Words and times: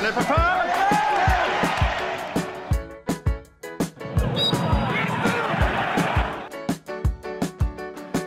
Den 0.00 0.08
är 0.08 0.12
för 0.12 0.22
fan! 0.22 0.66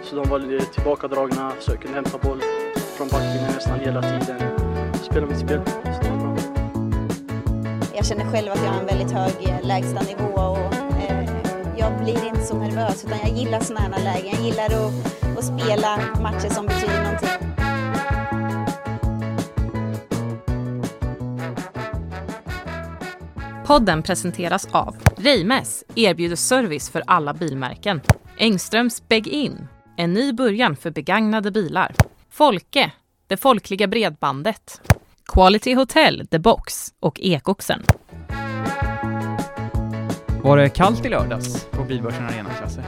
Så 0.04 0.16
de 0.16 0.30
var 0.30 0.40
lite 0.40 0.66
tillbakadragna, 0.66 1.52
försökte 1.52 1.88
hämta 1.88 2.18
boll 2.18 2.42
från 2.98 3.08
backlinjen 3.08 3.52
nästan 3.56 3.80
hela 3.80 4.02
tiden. 4.02 4.42
Spela 5.04 5.26
mitt 5.26 5.40
spel. 5.40 5.62
Så 5.66 6.02
det 6.02 6.10
var 6.10 6.18
bra. 6.18 6.36
Jag 7.96 8.06
känner 8.06 8.32
själv 8.32 8.52
att 8.52 8.64
jag 8.64 8.72
har 8.72 8.80
en 8.80 8.86
väldigt 8.86 9.12
hög 9.12 9.34
eh, 9.50 9.68
lägstanivå 9.68 10.34
och 10.34 10.74
eh, 11.10 11.30
jag 11.78 12.04
blir 12.04 12.28
inte 12.28 12.42
så 12.42 12.58
nervös 12.58 13.06
utan 13.06 13.18
jag 13.20 13.38
gillar 13.38 13.60
sådana 13.60 13.96
här 13.96 14.04
lägen. 14.04 14.32
Jag 14.32 14.42
gillar 14.42 14.66
att, 14.66 15.38
att 15.38 15.46
spela 15.46 16.00
matcher 16.22 16.50
som 16.50 16.66
betyder 16.66 17.04
någonting. 17.04 17.33
Podden 23.74 24.04
presenteras 24.04 24.68
av 24.72 24.96
Reimes 25.18 25.84
erbjuder 25.96 26.36
service 26.36 26.90
för 26.90 27.04
alla 27.08 27.34
bilmärken. 27.34 28.02
Engströms 28.38 29.08
Beg-In, 29.08 29.68
en 29.98 30.14
ny 30.14 30.34
början 30.34 30.76
för 30.76 30.92
begagnade 30.92 31.52
bilar. 31.52 31.96
Folke, 32.30 32.92
det 33.28 33.38
folkliga 33.38 33.88
bredbandet. 33.88 34.82
Quality 35.26 35.74
Hotel, 35.74 36.28
The 36.28 36.40
Box 36.40 36.94
och 37.00 37.20
Ekoxen. 37.20 37.84
Var 40.44 40.58
det 40.58 40.70
kallt 40.70 41.06
i 41.06 41.10
lördags 41.10 41.66
på 41.72 41.84
Bilbörsen 41.84 42.26
Arena, 42.26 42.50
Klasse? 42.50 42.84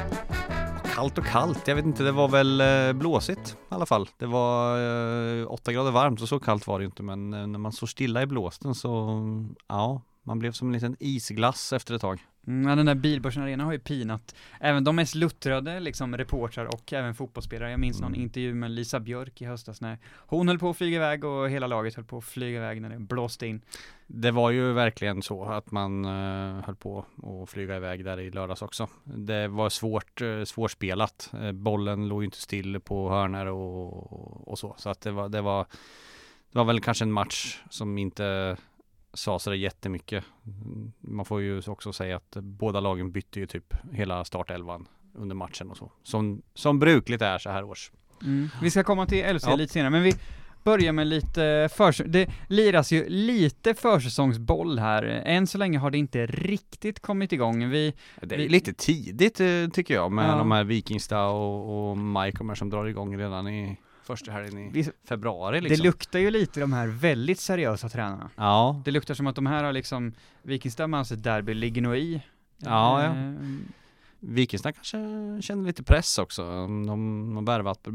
Kallt 0.96 1.18
och 1.18 1.26
kallt, 1.26 1.68
jag 1.68 1.76
vet 1.76 1.86
inte, 1.86 2.04
det 2.04 2.12
var 2.12 2.28
väl 2.28 2.62
eh, 2.62 2.94
blåsigt 2.94 3.58
i 3.72 3.74
alla 3.74 3.86
fall. 3.86 4.10
Det 4.18 4.26
var 4.26 4.78
eh, 5.42 5.52
8 5.52 5.74
grader 5.74 5.92
varmt 5.92 6.22
och 6.22 6.30
så 6.30 6.40
kallt 6.40 6.68
var 6.68 6.80
det 6.80 6.84
ju 6.84 6.88
inte 6.88 7.04
men 7.04 7.34
eh, 7.34 7.48
när 7.48 7.60
man 7.60 7.72
står 7.72 7.88
stilla 7.88 8.22
i 8.22 8.26
blåsten 8.26 8.76
så 8.76 9.22
ja, 9.68 10.02
man 10.26 10.40
blev 10.40 10.52
som 10.52 10.68
en 10.68 10.74
liten 10.74 10.96
isglass 11.00 11.74
efter 11.74 11.94
ett 11.96 12.02
tag. 12.02 12.24
Mm, 12.48 12.70
ja, 12.70 12.76
den 12.76 12.86
där 12.86 12.96
Bilbörsen 12.96 13.44
Arena 13.44 13.64
har 13.64 13.72
ju 13.72 13.80
pinat 13.80 14.36
även 14.60 14.84
de 14.84 14.96
mest 14.96 15.16
luttrade 15.16 15.80
liksom 15.80 16.18
reportrar 16.18 16.66
och 16.66 16.94
även 16.94 17.16
fotbollsspelare. 17.16 17.72
Jag 17.72 17.80
minns 17.80 18.02
någon 18.02 18.12
Mm. 18.12 18.22
intervju 18.22 18.54
med 18.54 18.72
Lisa 18.72 19.00
Björk 19.00 19.42
i 19.42 19.46
höstas 19.46 19.82
när 19.82 19.98
hon 20.18 20.48
höll 20.48 20.60
på 20.60 20.70
att 20.70 20.78
flyga 20.78 20.96
iväg 20.96 21.24
och 21.24 21.50
hela 21.50 21.68
laget 21.68 21.96
höll 21.96 22.06
på 22.06 22.18
att 22.18 22.24
flyga 22.26 22.58
iväg 22.58 22.82
när 22.82 22.90
det 22.90 23.00
blåste 23.00 23.48
in. 23.48 23.62
Det 24.08 24.32
var 24.32 24.52
ju 24.52 24.74
verkligen 24.74 25.22
så 25.22 25.44
att 25.46 25.72
man 25.72 26.06
eh, 26.06 26.66
höll 26.66 26.76
på 26.76 27.06
att 27.44 27.50
flyga 27.50 27.76
iväg 27.76 28.06
där 28.06 28.20
i 28.20 28.32
lördags 28.32 28.62
också. 28.62 28.88
Det 29.04 29.48
var 29.48 29.70
svårt, 29.70 30.22
eh, 30.22 30.44
svårspelat. 30.44 31.32
Eh, 31.42 31.52
bollen 31.52 32.08
låg 32.08 32.22
ju 32.22 32.26
inte 32.26 32.42
still 32.42 32.80
på 32.80 33.10
hörnor 33.10 33.46
och, 33.46 34.48
och 34.48 34.60
så. 34.60 34.76
Så 34.78 34.90
att 34.90 35.02
det 35.02 35.12
var, 35.12 35.30
det 35.30 35.42
var, 35.42 35.66
det 36.52 36.58
var 36.58 36.66
väl 36.66 36.82
kanske 36.82 37.06
en 37.06 37.12
match 37.12 37.60
som 37.70 37.98
inte 37.98 38.58
sa 39.16 39.40
sådär 39.40 39.58
jättemycket. 39.58 40.24
Man 41.02 41.26
får 41.26 41.42
ju 41.42 41.62
också 41.68 41.94
säga 41.94 42.16
att 42.18 42.38
båda 42.42 42.80
lagen 42.80 43.12
bytte 43.12 43.40
ju 43.40 43.46
typ 43.48 43.74
hela 43.92 44.26
startelvan 44.26 44.88
under 45.16 45.36
matchen 45.36 45.72
och 45.72 45.78
så. 45.78 45.92
Som, 46.04 46.42
som 46.54 46.80
brukligt 46.80 47.22
är 47.22 47.38
så 47.38 47.50
här 47.50 47.64
års. 47.64 47.92
Mm. 48.24 48.50
Vi 48.62 48.72
ska 48.72 48.84
komma 48.84 49.06
till 49.06 49.36
LC 49.36 49.44
Ja. 49.48 49.56
lite 49.56 49.74
senare, 49.74 49.90
men 49.90 50.04
vi 50.04 50.14
börjar 50.64 50.92
med 50.92 51.08
lite 51.08 51.70
förs... 51.74 52.02
Det 52.06 52.30
liras 52.50 52.92
ju 52.92 53.10
lite 53.10 53.74
försäsongsboll 53.74 54.80
här. 54.80 55.04
Än 55.04 55.48
så 55.48 55.58
länge 55.58 55.78
har 55.80 55.92
det 55.92 55.98
inte 55.98 56.26
riktigt 56.26 57.00
kommit 57.00 57.32
igång. 57.34 57.70
Vi, 57.70 57.94
Det 58.22 58.36
är 58.36 58.40
Vi- 58.40 58.50
lite 58.50 58.74
tidigt 58.74 59.40
eh, 59.40 59.48
tycker 59.74 59.94
jag 59.94 60.12
med 60.12 60.30
Ja. 60.30 60.36
de 60.38 60.52
här 60.52 60.64
Vikingstad 60.64 61.26
och, 61.28 61.90
och 61.90 61.98
Mycomer 61.98 62.56
som 62.56 62.70
drar 62.70 62.86
igång 62.86 63.18
redan 63.18 63.48
i 63.48 63.78
första 64.06 64.32
helgen 64.32 64.58
i 64.60 64.70
vi 64.74 64.90
februari 65.08 65.60
Det 65.60 65.68
liksom. 65.70 65.86
luktar 65.86 66.20
ju 66.20 66.32
lite 66.32 66.60
de 66.60 66.74
här 66.74 66.88
väldigt 66.88 67.40
seriösa 67.40 67.90
tränarna. 67.90 68.30
Ja, 68.36 68.82
Det 68.86 68.92
luktar 68.92 69.14
som 69.14 69.28
att 69.28 69.36
de 69.36 69.46
här 69.46 69.64
har 69.64 69.74
liksom, 69.74 70.14
Vikingstad 70.42 70.88
med 70.88 71.08
sitt 71.08 71.24
derby 71.24 71.54
ligger 71.54 71.82
nog 71.82 71.98
i. 71.98 72.22
Ja, 72.58 73.04
ja. 73.04 73.10
Eh, 73.16 73.34
Vikingstad 74.20 74.72
kanske 74.72 74.98
känner 75.42 75.66
lite 75.66 75.84
press 75.84 76.18
också. 76.18 76.44
De 76.52 76.86
de 76.88 77.36
har 77.36 77.44
värvat 77.44 77.88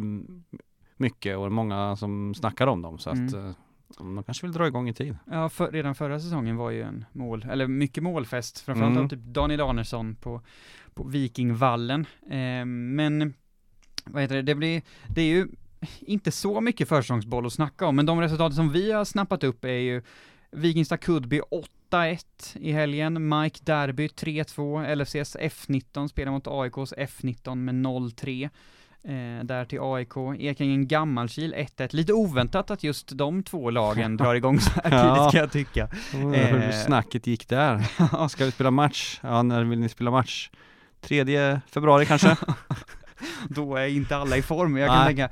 mycket 0.97 1.37
och 1.37 1.43
det 1.43 1.49
är 1.49 1.51
många 1.51 1.97
som 1.97 2.35
snackar 2.35 2.67
om 2.67 2.83
dem 2.83 2.99
så 2.99 3.11
att 3.11 3.17
Mm. 3.17 3.47
eh, 3.49 3.53
de 3.99 4.23
kanske 4.23 4.47
vill 4.47 4.53
dra 4.53 4.67
igång 4.67 4.89
i 4.89 4.95
tid. 4.95 5.17
Ja, 5.31 5.49
för, 5.49 5.71
redan 5.73 5.95
förra 5.95 6.21
säsongen 6.21 6.57
var 6.57 6.71
ju 6.71 6.83
en 6.83 7.05
mål, 7.13 7.47
eller 7.51 7.67
mycket 7.67 8.03
målfest, 8.03 8.59
framförallt 8.61 8.93
Mm. 8.93 9.05
av 9.05 9.09
typ 9.09 9.21
Daniel 9.21 9.61
Arnesson 9.61 10.15
på, 10.15 10.41
på 10.95 11.05
Vikingvallen. 11.09 12.07
Eh, 12.31 12.65
men, 12.67 13.35
vad 14.05 14.23
heter 14.23 14.35
det, 14.37 14.43
det 14.43 14.55
blir, 14.55 14.83
det 15.09 15.21
är 15.21 15.27
ju 15.27 15.49
inte 16.01 16.31
så 16.31 16.61
mycket 16.61 16.89
försäsongsboll 16.89 17.47
att 17.47 17.53
snacka 17.53 17.87
om, 17.87 17.97
men 17.97 18.07
de 18.07 18.21
resultat 18.21 18.55
som 18.55 18.73
vi 18.73 18.93
har 18.93 19.05
snappat 19.05 19.45
upp 19.45 19.65
är 19.65 19.69
ju 19.69 20.03
Vikingstad 20.53 20.97
Kudby 20.97 21.41
8-1 21.91 22.19
i 22.55 22.73
helgen, 22.73 23.29
Mike 23.29 23.59
Derby 23.65 24.07
3-2, 24.07 24.95
LFCs 24.95 25.37
F19 25.37 26.09
spelar 26.09 26.33
mot 26.33 26.47
AIKs 26.47 26.93
F19 26.99 27.55
med 27.55 27.75
0-3. 27.75 28.51
Eh, 29.05 29.45
där 29.45 29.65
till 29.65 29.79
AIK, 29.83 30.17
Ekängen 30.39 30.89
Gammalkil 30.89 31.55
1-1, 31.55 31.89
lite 31.97 32.13
oväntat 32.13 32.71
att 32.71 32.83
just 32.85 33.09
de 33.19 33.43
två 33.43 33.71
lagen 33.71 34.17
drar 34.17 34.35
igång 34.35 34.61
så 34.61 34.71
här 34.85 34.91
Ja. 34.91 35.15
tidigt 35.17 35.33
kan 35.33 35.41
jag 35.41 35.53
tycka. 35.53 35.89
Hur 36.13 36.35
Eh. 36.63 36.85
snacket 36.87 37.27
gick 37.27 37.49
där. 37.49 38.29
Ska 38.29 38.45
vi 38.45 38.51
spela 38.51 38.71
match? 38.71 39.21
Ja, 39.23 39.43
när 39.43 39.65
vill 39.65 39.79
ni 39.81 39.89
spela 39.89 40.11
match? 40.11 40.51
3 41.01 41.61
februari 41.67 42.07
kanske? 42.07 42.37
Då 43.49 43.77
är 43.77 43.87
inte 43.87 44.17
alla 44.17 44.37
i 44.37 44.43
form, 44.43 44.77
jag 44.77 44.89
kan 44.89 44.99
Nej. 44.99 45.07
tänka, 45.07 45.29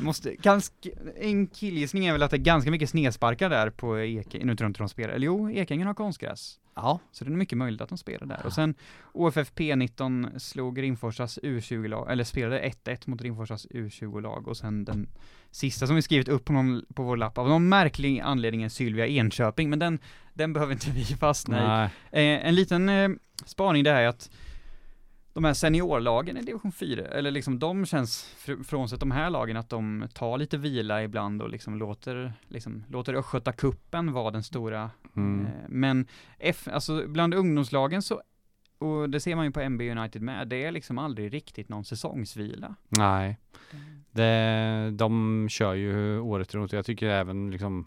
måste, 0.00 0.34
ganska, 0.34 0.88
en 1.20 1.46
killgissning 1.46 2.06
är 2.06 2.12
väl 2.12 2.22
att 2.22 2.30
det 2.30 2.36
är 2.36 2.38
ganska 2.38 2.70
mycket 2.70 2.90
snedsparkar 2.90 3.50
där 3.50 3.70
på 3.70 3.98
Ekängen, 4.00 4.46
nu 4.46 4.56
tror 4.56 4.64
jag 4.64 4.70
inte 4.70 4.80
de 4.80 4.88
spelar, 4.88 5.14
eller 5.14 5.26
jo, 5.26 5.50
Ekängen 5.50 5.86
har 5.86 5.94
konstgräs. 5.94 6.58
ja. 6.74 7.00
Så 7.12 7.24
det 7.24 7.30
är 7.30 7.36
mycket 7.36 7.58
möjligt 7.58 7.80
att 7.80 7.88
de 7.88 7.98
spelar 7.98 8.26
där. 8.26 8.46
Och 8.46 8.52
sen 8.52 8.74
OFF 9.12 9.52
P19 9.52 10.38
slog 10.38 10.82
Rimforsas 10.82 11.38
U20-lag, 11.42 12.12
eller 12.12 12.24
spelade 12.24 12.60
1-1 12.84 13.10
mot 13.10 13.22
Rimforsas 13.22 13.66
U20-lag 13.66 14.48
och 14.48 14.56
sen 14.56 14.84
den 14.84 15.08
sista 15.50 15.86
som 15.86 15.96
vi 15.96 16.02
skrivit 16.02 16.28
upp 16.28 16.44
på, 16.44 16.52
någon, 16.52 16.84
på 16.94 17.02
vår 17.02 17.16
lapp, 17.16 17.38
av 17.38 17.48
någon 17.48 17.68
märklig 17.68 18.20
anledning 18.20 18.62
är 18.62 18.68
Sylvia 18.68 19.06
Enköping, 19.06 19.70
men 19.70 19.78
den, 19.78 19.98
den 20.34 20.52
behöver 20.52 20.72
inte 20.72 20.90
vi 20.90 21.04
fastna 21.04 21.84
i. 21.84 21.88
Eh, 22.12 22.46
en 22.46 22.54
liten 22.54 22.88
eh, 22.88 23.08
spaning 23.46 23.84
det 23.84 23.90
här 23.90 24.02
är 24.02 24.08
att 24.08 24.30
de 25.38 25.44
här 25.44 25.54
seniorlagen 25.54 26.36
i 26.36 26.42
division 26.42 26.72
4, 26.72 27.04
eller 27.04 27.30
liksom 27.30 27.58
de 27.58 27.86
känns, 27.86 28.34
fr- 28.46 28.62
frånsett 28.64 29.00
de 29.00 29.10
här 29.10 29.30
lagen, 29.30 29.56
att 29.56 29.68
de 29.70 30.08
tar 30.14 30.38
lite 30.38 30.56
vila 30.58 31.02
ibland 31.02 31.42
och 31.42 31.50
liksom 31.50 31.78
låter, 31.78 32.32
liksom, 32.48 32.84
låter 32.88 33.14
Östgötacupen 33.14 34.12
vara 34.12 34.30
den 34.30 34.42
stora 34.42 34.90
Mm. 35.16 35.46
Eh, 35.46 35.52
Men 35.68 36.06
F, 36.38 36.68
alltså 36.72 37.06
bland 37.08 37.34
ungdomslagen 37.34 38.02
så, 38.02 38.22
och 38.78 39.10
det 39.10 39.20
ser 39.20 39.36
man 39.36 39.44
ju 39.44 39.50
på 39.50 39.60
MB 39.60 39.80
United 39.82 40.22
med, 40.22 40.48
det 40.48 40.64
är 40.64 40.72
liksom 40.72 40.98
aldrig 40.98 41.34
riktigt 41.34 41.68
någon 41.68 41.84
säsongsvila. 41.84 42.74
Nej. 42.88 43.38
Det, 44.10 44.90
de 44.94 45.46
kör 45.50 45.74
ju 45.74 46.20
året 46.20 46.54
runt 46.54 46.72
och 46.72 46.78
jag 46.78 46.86
tycker 46.86 47.06
även 47.08 47.50
liksom 47.50 47.86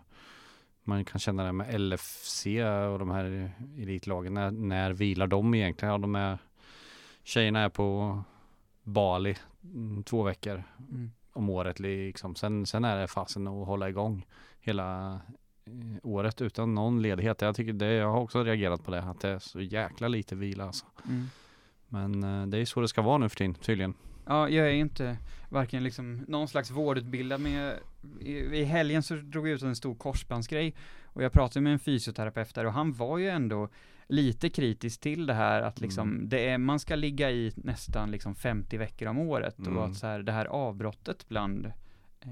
man 0.83 1.05
kan 1.05 1.19
känna 1.19 1.43
det 1.43 1.51
med 1.51 1.81
LFC 1.81 2.45
och 2.91 2.99
de 2.99 3.11
här 3.11 3.51
elitlagen. 3.77 4.33
När, 4.33 4.51
när 4.51 4.93
vilar 4.93 5.27
de 5.27 5.53
egentligen? 5.55 5.91
Ja, 5.91 5.97
de 5.97 6.15
är 6.15 6.37
Tjejerna 7.23 7.59
är 7.59 7.69
på 7.69 8.19
Bali 8.83 9.35
mm, 9.63 10.03
två 10.03 10.23
veckor 10.23 10.63
Mm. 10.91 11.11
om 11.33 11.49
året 11.49 11.79
liksom. 11.79 12.35
Sen, 12.35 12.65
sen 12.65 12.85
är 12.85 12.97
det 12.97 13.07
fasen 13.07 13.47
att 13.47 13.67
hålla 13.67 13.89
igång 13.89 14.25
hela 14.59 15.13
eh, 15.65 15.71
året 16.03 16.41
utan 16.41 16.75
någon 16.75 17.01
ledighet. 17.01 17.41
Jag 17.41 17.55
tycker 17.55 17.73
det, 17.73 17.93
jag 17.93 18.11
har 18.11 18.19
också 18.19 18.43
reagerat 18.43 18.83
på 18.83 18.91
det, 18.91 19.01
att 19.01 19.19
det 19.21 19.29
är 19.29 19.39
så 19.39 19.61
jäkla 19.61 20.07
lite 20.07 20.35
vila 20.35 20.65
alltså. 20.65 20.85
Mm. 21.07 21.25
Men 21.87 22.23
eh, 22.23 22.47
det 22.47 22.57
är 22.57 22.65
så 22.65 22.81
det 22.81 22.87
ska 22.87 23.01
vara 23.01 23.17
nu 23.17 23.29
för 23.29 23.35
tiden 23.35 23.53
tydligen. 23.53 23.93
Ja, 24.25 24.49
jag 24.49 24.67
är 24.67 24.71
inte 24.73 25.17
varken 25.49 25.83
liksom 25.83 26.25
någon 26.27 26.47
slags 26.47 26.71
vårdutbildad 26.71 27.41
men 27.41 27.73
i, 28.19 28.31
i 28.33 28.63
helgen 28.63 29.03
så 29.03 29.15
drog 29.15 29.47
jag 29.47 29.53
ut 29.55 29.61
en 29.61 29.75
stor 29.75 29.95
korsbandsgrej 29.95 30.73
och 31.05 31.23
jag 31.23 31.31
pratade 31.31 31.63
med 31.63 31.73
en 31.73 31.79
fysioterapeut 31.79 32.55
där 32.55 32.65
och 32.65 32.73
han 32.73 32.93
var 32.93 33.17
ju 33.17 33.29
ändå 33.29 33.69
lite 34.11 34.49
kritisk 34.49 35.01
till 35.01 35.25
det 35.25 35.33
här 35.33 35.61
att 35.61 35.81
liksom 35.81 36.09
Mm. 36.09 36.29
det 36.29 36.49
är, 36.49 36.57
man 36.57 36.79
ska 36.79 36.95
ligga 36.95 37.31
i 37.31 37.51
nästan 37.55 38.11
liksom 38.11 38.35
50 38.35 38.77
veckor 38.77 39.07
om 39.07 39.17
året 39.19 39.59
Mm. 39.59 39.77
och 39.77 39.85
att 39.85 39.95
så 39.95 40.07
här, 40.07 40.19
det 40.23 40.31
här 40.31 40.45
avbrottet 40.45 41.25
bland 41.27 41.65
eh, 42.21 42.29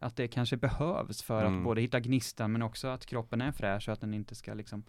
att 0.00 0.16
det 0.16 0.28
kanske 0.28 0.56
behövs 0.56 1.22
för 1.22 1.44
Mm. 1.44 1.58
att 1.58 1.64
både 1.64 1.80
hitta 1.80 2.00
gnistan 2.00 2.52
men 2.52 2.62
också 2.62 2.88
att 2.88 3.06
kroppen 3.06 3.40
är 3.40 3.52
fräsch 3.52 3.88
och 3.88 3.92
att 3.92 4.00
den 4.00 4.14
inte 4.14 4.34
ska 4.34 4.54
liksom 4.54 4.82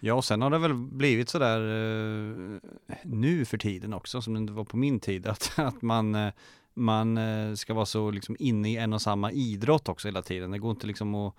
Ja, 0.00 0.14
och 0.14 0.24
sen 0.24 0.42
har 0.42 0.50
det 0.50 0.58
väl 0.58 0.74
blivit 0.74 1.28
sådär 1.28 1.60
eh, 1.60 2.60
nu 3.04 3.44
för 3.44 3.58
tiden 3.58 3.94
också, 3.94 4.22
som 4.22 4.46
det 4.46 4.52
var 4.52 4.64
på 4.64 4.76
min 4.76 5.00
tid, 5.00 5.26
att, 5.26 5.52
att 5.56 5.82
man, 5.82 6.14
eh, 6.14 6.32
man 6.74 7.18
eh, 7.18 7.54
ska 7.54 7.74
vara 7.74 7.86
så 7.86 8.10
liksom 8.10 8.36
inne 8.38 8.72
i 8.72 8.76
en 8.76 8.92
och 8.92 9.02
samma 9.02 9.32
idrott 9.32 9.88
också 9.88 10.08
hela 10.08 10.22
tiden. 10.22 10.50
Det 10.50 10.58
går 10.58 10.70
inte 10.70 10.86
liksom 10.86 11.14
att, 11.14 11.34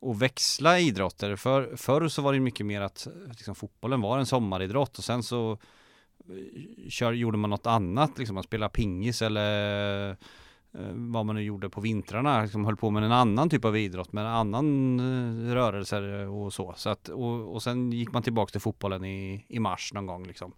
och 0.00 0.22
växla 0.22 0.78
idrotter. 0.78 1.36
För, 1.36 1.76
förr 1.76 2.08
så 2.08 2.22
var 2.22 2.32
det 2.32 2.40
mycket 2.40 2.66
mer 2.66 2.80
att 2.80 3.08
liksom, 3.28 3.54
fotbollen 3.54 4.00
var 4.00 4.18
en 4.18 4.26
sommaridrott 4.26 4.98
och 4.98 5.04
sen 5.04 5.22
så 5.22 5.52
eh, 6.28 6.88
kör, 6.88 7.12
gjorde 7.12 7.38
man 7.38 7.50
något 7.50 7.66
annat, 7.66 8.18
liksom 8.18 8.34
man 8.34 8.44
spelade 8.44 8.72
pingis 8.72 9.22
eller 9.22 10.10
eh, 10.10 10.16
vad 10.92 11.26
man 11.26 11.34
nu 11.34 11.42
gjorde 11.42 11.70
på 11.70 11.80
vintrarna, 11.80 12.42
liksom 12.42 12.64
höll 12.64 12.76
på 12.76 12.90
med 12.90 13.04
en 13.04 13.12
annan 13.12 13.50
typ 13.50 13.64
av 13.64 13.76
idrott, 13.76 14.12
med 14.12 14.24
en 14.24 14.30
annan 14.30 15.00
eh, 15.00 15.54
rörelser 15.54 16.28
och 16.28 16.52
så. 16.52 16.74
så 16.76 16.90
att, 16.90 17.08
och, 17.08 17.54
och 17.54 17.62
sen 17.62 17.92
gick 17.92 18.12
man 18.12 18.22
tillbaka 18.22 18.50
till 18.50 18.60
fotbollen 18.60 19.04
i, 19.04 19.44
i 19.48 19.58
mars 19.58 19.92
någon 19.94 20.06
gång 20.06 20.26
liksom. 20.26 20.52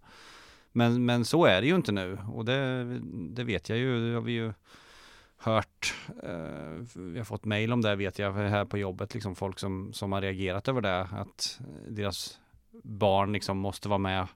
Men, 0.71 1.05
men 1.05 1.25
så 1.25 1.45
är 1.45 1.61
det 1.61 1.67
ju 1.67 1.75
inte 1.75 1.91
nu 1.91 2.17
och 2.33 2.45
det, 2.45 2.83
det 3.11 3.43
vet 3.43 3.69
jag 3.69 3.77
ju, 3.77 4.09
det 4.09 4.13
har 4.13 4.21
vi 4.21 4.31
ju 4.31 4.53
hört, 5.43 5.93
eh, 6.23 6.85
vi 6.95 7.17
har 7.17 7.25
fått 7.25 7.45
mail 7.45 7.73
om 7.73 7.81
det 7.81 7.95
vet 7.95 8.19
jag 8.19 8.33
här 8.33 8.65
på 8.65 8.77
jobbet, 8.77 9.13
liksom 9.13 9.35
folk 9.35 9.59
som, 9.59 9.93
som 9.93 10.11
har 10.11 10.21
reagerat 10.21 10.67
över 10.67 10.81
det, 10.81 11.01
att 11.01 11.59
deras 11.87 12.39
barn 12.83 13.33
liksom 13.33 13.57
måste 13.57 13.89
vara 13.89 13.97
med 13.99 14.27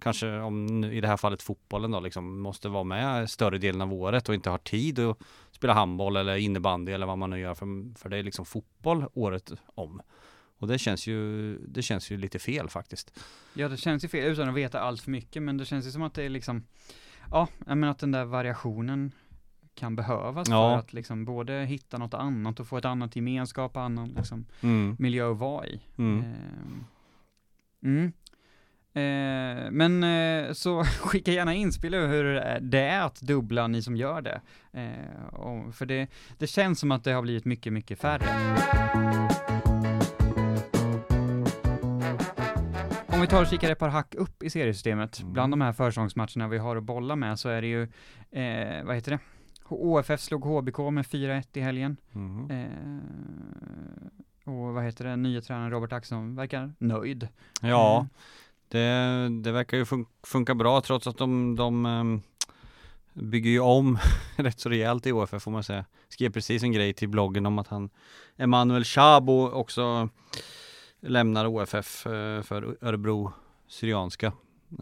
kanske 0.00 0.38
om 0.38 0.84
i 0.84 1.00
det 1.00 1.08
här 1.08 1.16
fallet 1.16 1.42
fotbollen 1.42 1.90
då 1.90 2.00
liksom 2.00 2.40
måste 2.40 2.68
vara 2.68 2.84
med 2.84 3.30
större 3.30 3.58
delen 3.58 3.80
av 3.80 3.92
året 3.92 4.28
och 4.28 4.34
inte 4.34 4.50
har 4.50 4.58
tid 4.58 4.98
att 4.98 5.18
spela 5.52 5.72
handboll 5.72 6.16
eller 6.16 6.36
innebandy 6.36 6.92
eller 6.92 7.06
vad 7.06 7.18
man 7.18 7.30
nu 7.30 7.38
gör 7.38 7.54
för, 7.54 7.98
för 7.98 8.08
det 8.08 8.16
är 8.16 8.22
liksom 8.22 8.44
fotboll 8.44 9.04
året 9.14 9.52
om. 9.66 10.02
Och 10.58 10.68
det 10.68 10.78
känns 10.78 11.06
ju, 11.06 11.54
det 11.58 11.82
känns 11.82 12.10
ju 12.10 12.16
lite 12.16 12.38
fel 12.38 12.68
faktiskt. 12.68 13.20
Ja 13.54 13.68
det 13.68 13.76
känns 13.76 14.04
ju 14.04 14.08
fel 14.08 14.32
utan 14.32 14.48
att 14.48 14.54
veta 14.54 14.80
allt 14.80 15.00
för 15.00 15.10
mycket 15.10 15.42
men 15.42 15.56
det 15.56 15.64
känns 15.64 15.86
ju 15.86 15.90
som 15.90 16.02
att 16.02 16.14
det 16.14 16.22
är 16.22 16.28
liksom 16.28 16.64
Ja, 17.30 17.48
men 17.66 17.84
att 17.84 17.98
den 17.98 18.12
där 18.12 18.24
variationen 18.24 19.12
kan 19.74 19.96
behövas 19.96 20.48
Ja. 20.48 20.70
för 20.74 20.78
att 20.78 20.92
liksom 20.92 21.24
både 21.24 21.64
hitta 21.64 21.98
något 21.98 22.14
annat 22.14 22.60
och 22.60 22.66
få 22.66 22.76
ett 22.78 22.84
annat 22.84 23.16
gemenskap, 23.16 23.76
annan 23.76 24.08
liksom 24.08 24.44
Mm. 24.62 24.96
miljö 24.98 25.30
att 25.30 25.38
vara 25.38 25.66
i. 25.66 25.80
Mm. 25.98 26.18
Ehm, 26.24 26.84
Mm. 27.82 28.12
Eh, 28.92 29.70
men 29.70 30.04
eh, 30.04 30.52
så 30.52 30.84
skicka 30.84 31.32
gärna 31.32 31.54
inspel 31.54 31.94
över 31.94 32.08
hur 32.08 32.24
det 32.60 32.80
är- 32.80 33.02
att 33.02 33.20
dubbla 33.20 33.66
ni 33.66 33.82
som 33.82 33.96
gör 33.96 34.22
det. 34.22 34.40
Eh, 34.72 35.34
och, 35.34 35.74
för 35.74 35.86
det, 35.86 36.08
det 36.38 36.46
känns 36.46 36.80
som 36.80 36.90
att 36.92 37.04
det 37.04 37.12
har 37.12 37.22
blivit 37.22 37.44
mycket, 37.44 37.72
mycket 37.72 38.00
färre. 38.00 38.26
Om 43.06 43.20
vi 43.20 43.26
tar 43.26 43.40
och 43.42 43.46
kikar 43.48 43.70
ett 43.70 43.78
par 43.78 43.88
hack 43.88 44.14
upp 44.14 44.42
i 44.42 44.50
seriesystemet, 44.50 45.20
Mm. 45.20 45.32
bland 45.32 45.52
de 45.52 45.60
här 45.60 45.72
försäsongsmatcherna 45.72 46.48
vi 46.48 46.58
har 46.58 46.76
att 46.76 46.82
bolla 46.84 47.16
med 47.16 47.38
så 47.38 47.48
är 47.48 47.62
det 47.62 47.68
ju, 47.68 47.82
eh, 48.42 48.84
vad 48.84 48.94
heter 48.94 49.10
det? 49.10 49.18
OFF 49.74 50.20
slog 50.20 50.44
HBK 50.44 50.78
med 50.78 51.04
4-1 51.06 51.42
i 51.52 51.60
helgen. 51.60 51.96
Mm. 52.14 52.50
Eh, 52.50 54.52
och 54.52 54.74
vad 54.74 54.84
heter 54.84 55.04
det, 55.04 55.16
nya 55.16 55.40
tränaren 55.40 55.70
Robert 55.70 55.92
Axelsson 55.92 56.34
verkar 56.36 56.72
nöjd. 56.78 57.28
Ja, 57.60 57.96
Mm. 57.98 58.08
det, 58.68 59.42
det 59.42 59.52
verkar 59.52 59.76
ju 59.76 59.84
fun- 59.84 60.06
funka 60.22 60.54
bra 60.54 60.80
trots 60.80 61.06
att 61.06 61.18
de, 61.18 61.56
de 61.56 61.86
ehm, 61.86 62.20
bygger 63.12 63.50
ju 63.50 63.60
om 63.60 63.98
rätt 64.36 64.60
så 64.60 64.68
rejält 64.68 65.06
i 65.06 65.12
OFF 65.12 65.42
får 65.42 65.50
man 65.50 65.64
säga. 65.64 65.84
Skrev 66.08 66.32
precis 66.32 66.62
en 66.62 66.72
grej 66.72 66.92
till 66.94 67.08
bloggen 67.08 67.46
om 67.46 67.58
att 67.58 67.68
han 67.68 67.90
Emanuel 68.36 68.84
Chabo 68.84 69.50
också 69.50 70.08
lämnar 71.00 71.46
OFF 71.46 72.06
eh, 72.06 72.42
för 72.42 72.76
Örebro 72.80 73.32
Syrianska. 73.68 74.26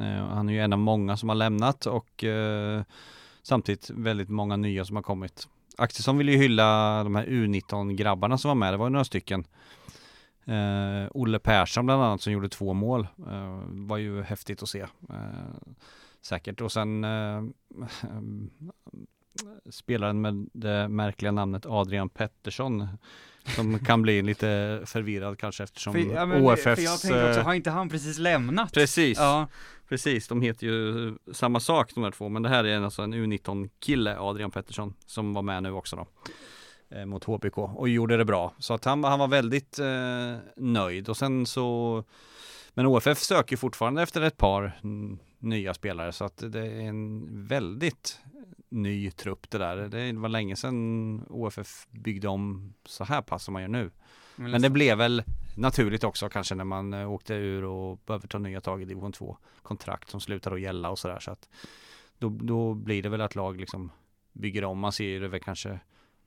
Eh, 0.00 0.26
Han 0.26 0.48
är 0.48 0.52
ju 0.52 0.60
en 0.60 0.72
av 0.72 0.78
många 0.78 1.16
som 1.16 1.28
har 1.28 1.36
lämnat 1.36 1.86
och 1.86 2.24
eh, 2.24 2.82
samtidigt 3.48 3.90
väldigt 3.90 4.28
många 4.28 4.56
nya 4.56 4.84
som 4.84 4.96
har 4.96 5.02
kommit. 5.02 5.48
Axelsson 5.76 6.18
ville 6.18 6.32
ju 6.32 6.38
hylla 6.38 7.04
de 7.04 7.14
här 7.14 7.26
U19-grabbarna 7.26 8.38
som 8.38 8.48
var 8.48 8.54
med, 8.54 8.72
det 8.72 8.76
var 8.76 8.86
ju 8.86 8.90
några 8.90 9.04
stycken. 9.04 9.46
Eh, 10.44 11.08
Olle 11.10 11.38
Persson 11.38 11.86
bland 11.86 12.02
annat 12.02 12.20
som 12.20 12.32
gjorde 12.32 12.48
två 12.48 12.72
mål. 12.72 13.08
Eh, 13.30 13.60
var 13.68 13.96
ju 13.96 14.22
häftigt 14.22 14.62
att 14.62 14.68
se. 14.68 14.80
Eh, 15.10 15.72
säkert. 16.22 16.60
Och 16.60 16.72
sen 16.72 17.04
eh, 17.04 17.42
spelaren 19.70 20.20
med 20.20 20.48
det 20.52 20.88
märkliga 20.88 21.32
namnet 21.32 21.66
Adrian 21.66 22.08
Pettersson. 22.08 22.88
Som 23.56 23.78
kan 23.78 24.02
bli 24.02 24.22
lite 24.22 24.82
förvirrad 24.86 25.38
kanske 25.38 25.64
eftersom 25.64 25.92
För, 25.92 26.00
ja, 26.00 26.26
men, 26.26 26.44
OFFs... 26.44 26.62
för 26.62 26.70
jag 26.70 27.00
tänkte 27.00 27.28
också, 27.28 27.40
eh, 27.40 27.46
har 27.46 27.54
inte 27.54 27.70
han 27.70 27.88
precis 27.88 28.18
lämnat? 28.18 28.72
Precis, 28.72 29.18
Ja, 29.18 29.48
precis. 29.88 30.28
De 30.28 30.42
heter 30.42 30.66
ju 30.66 31.14
samma 31.32 31.60
sak 31.60 31.94
de 31.94 32.02
där 32.02 32.10
två. 32.10 32.28
Men 32.28 32.42
det 32.42 32.48
här 32.48 32.64
är 32.64 32.80
alltså 32.80 33.02
en 33.02 33.14
U19 33.14 33.70
kille, 33.78 34.18
Adrian 34.18 34.50
Pettersson, 34.50 34.94
som 35.06 35.34
var 35.34 35.42
med 35.42 35.62
nu 35.62 35.72
också 35.72 35.96
då. 35.96 36.06
Eh, 36.96 37.04
mot 37.04 37.24
HBK 37.24 37.58
och 37.58 37.88
gjorde 37.88 38.16
det 38.16 38.24
bra. 38.24 38.54
Så 38.58 38.74
att 38.74 38.84
han, 38.84 39.04
han 39.04 39.18
var 39.18 39.28
väldigt 39.28 39.78
eh, 39.78 40.36
nöjd 40.56 41.08
och 41.08 41.16
sen 41.16 41.46
så 41.46 42.04
Men 42.74 42.86
OFF 42.86 43.18
söker 43.18 43.56
fortfarande 43.56 44.02
efter 44.02 44.22
ett 44.22 44.36
par 44.36 44.80
nya 45.38 45.74
spelare 45.74 46.12
så 46.12 46.24
att 46.24 46.42
det 46.52 46.66
är 46.66 46.80
en 46.80 47.26
väldigt 47.46 48.20
ny 48.68 49.10
trupp 49.10 49.50
det 49.50 49.58
där. 49.58 49.76
Det 49.76 50.12
var 50.12 50.28
länge 50.28 50.56
sedan 50.56 51.26
OFF 51.28 51.86
byggde 51.90 52.28
om 52.28 52.74
så 52.84 53.04
här 53.04 53.22
pass 53.22 53.44
som 53.44 53.52
man 53.52 53.62
gör 53.62 53.68
nu. 53.68 53.90
Men 54.36 54.62
det 54.62 54.70
blev 54.70 54.98
väl 54.98 55.22
naturligt 55.56 56.04
också 56.04 56.28
kanske 56.28 56.54
när 56.54 56.64
man 56.64 56.94
eh, 56.94 57.12
åkte 57.12 57.34
ur 57.34 57.64
och 57.64 57.98
behöver 58.06 58.28
ta 58.28 58.38
nya 58.38 58.60
tag 58.60 58.82
i 58.82 58.84
division 58.84 59.12
2 59.12 59.36
kontrakt 59.62 60.10
som 60.10 60.20
slutar 60.20 60.52
att 60.52 60.60
gälla 60.60 60.90
och 60.90 60.98
sådär 60.98 61.18
så 61.20 61.30
att 61.30 61.48
då, 62.18 62.28
då 62.28 62.74
blir 62.74 63.02
det 63.02 63.08
väl 63.08 63.20
att 63.20 63.34
lag 63.34 63.60
liksom 63.60 63.90
bygger 64.32 64.64
om. 64.64 64.78
Man 64.78 64.92
ser 64.92 65.20
det 65.20 65.28
väl 65.28 65.40
kanske 65.40 65.80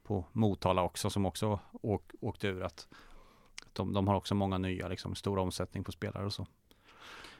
på 0.03 0.25
Motala 0.31 0.83
också 0.83 1.09
som 1.09 1.25
också 1.25 1.59
åk, 1.71 2.11
åkte 2.19 2.47
ur 2.47 2.63
att 2.63 2.87
de, 3.73 3.93
de 3.93 4.07
har 4.07 4.15
också 4.15 4.35
många 4.35 4.57
nya 4.57 4.87
liksom 4.87 5.15
stor 5.15 5.39
omsättning 5.39 5.83
på 5.83 5.91
spelare 5.91 6.25
och 6.25 6.33
så. 6.33 6.47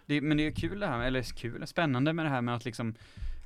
Det, 0.06 0.22
men 0.22 0.38
det 0.38 0.48
är 0.48 0.52
kul 0.52 0.80
det 0.80 0.88
här, 0.88 1.02
eller 1.02 1.24
kul, 1.24 1.68
spännande 1.68 2.14
med 2.14 2.26
det 2.26 2.30
här 2.30 2.42
med 2.42 2.56
att 2.56 2.66
liksom 2.66 2.96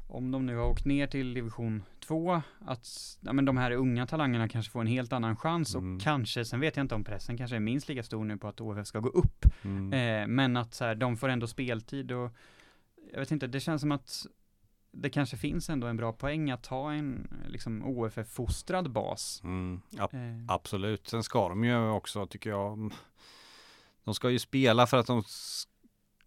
om 0.07 0.31
de 0.31 0.45
nu 0.45 0.55
har 0.55 0.65
åkt 0.69 0.85
ner 0.85 1.07
till 1.07 1.33
division 1.33 1.83
2, 2.07 2.41
att 2.65 2.87
ja, 3.21 3.33
men 3.33 3.45
de 3.45 3.57
här 3.57 3.71
unga 3.71 4.07
talangerna 4.07 4.49
kanske 4.49 4.71
får 4.71 4.81
en 4.81 4.87
helt 4.87 5.13
annan 5.13 5.35
chans 5.35 5.75
Mm. 5.75 5.95
och 5.95 6.01
kanske, 6.01 6.45
sen 6.45 6.59
vet 6.59 6.75
jag 6.77 6.83
inte 6.83 6.95
om 6.95 7.03
pressen 7.03 7.37
kanske 7.37 7.55
är 7.55 7.59
minst 7.59 7.87
lika 7.89 8.03
stor 8.03 8.23
nu 8.23 8.37
på 8.37 8.47
att 8.47 8.61
OFF 8.61 8.87
ska 8.87 8.99
gå 8.99 9.09
upp, 9.09 9.45
Mm. 9.63 9.93
eh, 9.93 10.27
men 10.27 10.57
att 10.57 10.73
så 10.73 10.85
här, 10.85 10.95
de 10.95 11.17
får 11.17 11.29
ändå 11.29 11.47
speltid 11.47 12.11
och 12.11 12.31
jag 13.13 13.19
vet 13.19 13.31
inte, 13.31 13.47
det 13.47 13.59
känns 13.59 13.81
som 13.81 13.91
att 13.91 14.25
det 14.91 15.09
kanske 15.09 15.37
finns 15.37 15.69
ändå 15.69 15.87
en 15.87 15.97
bra 15.97 16.13
poäng 16.13 16.51
att 16.51 16.65
ha 16.67 16.93
en 16.93 17.27
liksom 17.47 17.83
OFF-fostrad 17.85 18.91
bas. 18.91 19.41
Mm. 19.43 19.81
Ja, 19.89 20.03
Eh, 20.13 20.19
Absolut, 20.47 21.07
sen 21.07 21.23
ska 21.23 21.49
de 21.49 21.63
ju 21.63 21.89
också 21.89 22.27
tycker 22.27 22.49
jag 22.49 22.91
De 24.03 24.13
ska 24.13 24.29
ju 24.29 24.39
spela 24.39 24.87
för 24.87 24.97
att 24.97 25.07
de 25.07 25.23
ska 25.23 25.74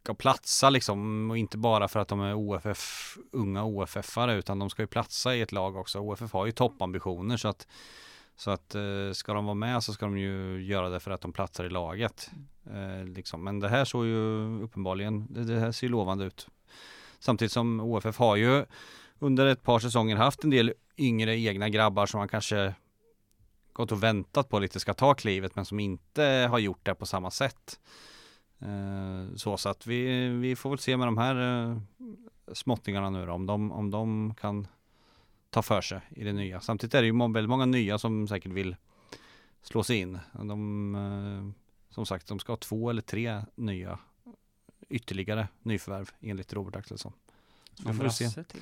ska 0.02 0.14
platsa 0.14 0.70
liksom 0.70 1.30
och 1.30 1.38
inte 1.38 1.58
bara 1.58 1.88
för 1.88 2.00
att 2.00 2.08
de 2.08 2.20
är 2.20 2.34
OFF, 2.34 3.16
unga 3.32 3.62
OFF-are 3.62 4.34
utan 4.34 4.58
de 4.58 4.70
ska 4.70 4.82
ju 4.82 4.86
platsa 4.86 5.34
i 5.34 5.40
ett 5.40 5.52
lag 5.52 5.76
också. 5.76 5.98
OFF 5.98 6.32
har 6.32 6.46
ju 6.46 6.52
toppambitioner 6.52 7.36
så 7.36 7.48
att 7.48 7.66
så 8.36 8.50
att 8.50 8.74
eh, 8.74 9.12
ska 9.12 9.34
de 9.34 9.44
vara 9.44 9.54
med 9.54 9.82
så 9.82 9.92
ska 9.92 10.06
de 10.06 10.18
ju 10.18 10.62
göra 10.64 10.88
det 10.88 11.00
för 11.00 11.10
att 11.10 11.20
de 11.20 11.32
platsar 11.32 11.64
i 11.64 11.70
laget. 11.70 12.30
Eh, 12.66 13.04
liksom. 13.04 13.44
Men 13.44 13.60
det 13.60 13.68
här 13.68 13.84
såg 13.84 14.06
ju 14.06 14.44
uppenbarligen, 14.62 15.26
det, 15.30 15.44
det 15.44 15.60
här 15.60 15.72
ser 15.72 15.86
ju 15.86 15.90
lovande 15.90 16.24
ut. 16.24 16.48
Samtidigt 17.18 17.52
som 17.52 17.80
OFF 17.80 18.18
har 18.18 18.36
ju 18.36 18.64
under 19.18 19.46
ett 19.46 19.62
par 19.62 19.78
säsonger 19.78 20.16
haft 20.16 20.44
en 20.44 20.50
del 20.50 20.74
yngre 20.96 21.38
egna 21.38 21.68
grabbar 21.68 22.06
som 22.06 22.18
man 22.18 22.28
kanske 22.28 22.74
gått 23.72 23.92
och 23.92 24.02
väntat 24.02 24.48
på 24.48 24.58
lite 24.58 24.80
ska 24.80 24.94
ta 24.94 25.14
klivet 25.14 25.56
men 25.56 25.64
som 25.64 25.80
inte 25.80 26.48
har 26.50 26.58
gjort 26.58 26.86
det 26.86 26.94
på 26.94 27.06
samma 27.06 27.30
sätt. 27.30 27.80
Eh, 28.60 29.34
så 29.36 29.56
så 29.56 29.68
att 29.68 29.86
vi, 29.86 30.28
vi 30.28 30.56
får 30.56 30.70
väl 30.70 30.78
se 30.78 30.96
med 30.96 31.06
de 31.06 31.18
här 31.18 31.68
eh, 31.70 31.78
småttingarna 32.52 33.10
nu 33.10 33.26
då, 33.26 33.32
om 33.32 33.46
de, 33.46 33.72
om 33.72 33.90
de 33.90 34.34
kan 34.34 34.66
ta 35.50 35.62
för 35.62 35.80
sig 35.80 36.00
i 36.10 36.24
det 36.24 36.32
nya. 36.32 36.60
Samtidigt 36.60 36.94
är 36.94 37.02
det 37.02 37.06
ju 37.06 37.32
väldigt 37.32 37.50
många 37.50 37.66
nya 37.66 37.98
som 37.98 38.28
säkert 38.28 38.52
vill 38.52 38.76
slå 39.62 39.82
sig 39.82 39.96
in. 39.96 40.18
De, 40.32 40.94
eh, 40.94 41.64
som 41.94 42.06
sagt, 42.06 42.26
de 42.26 42.38
ska 42.38 42.52
ha 42.52 42.56
två 42.56 42.90
eller 42.90 43.02
tre 43.02 43.42
nya 43.54 43.98
ytterligare 44.88 45.48
nyförvärv 45.62 46.10
enligt 46.20 46.52
Robert 46.52 46.76
Axelsson. 46.76 47.12
Så 47.74 47.92
får 47.92 48.04
vi 48.04 48.10
se. 48.10 48.44
till. 48.44 48.60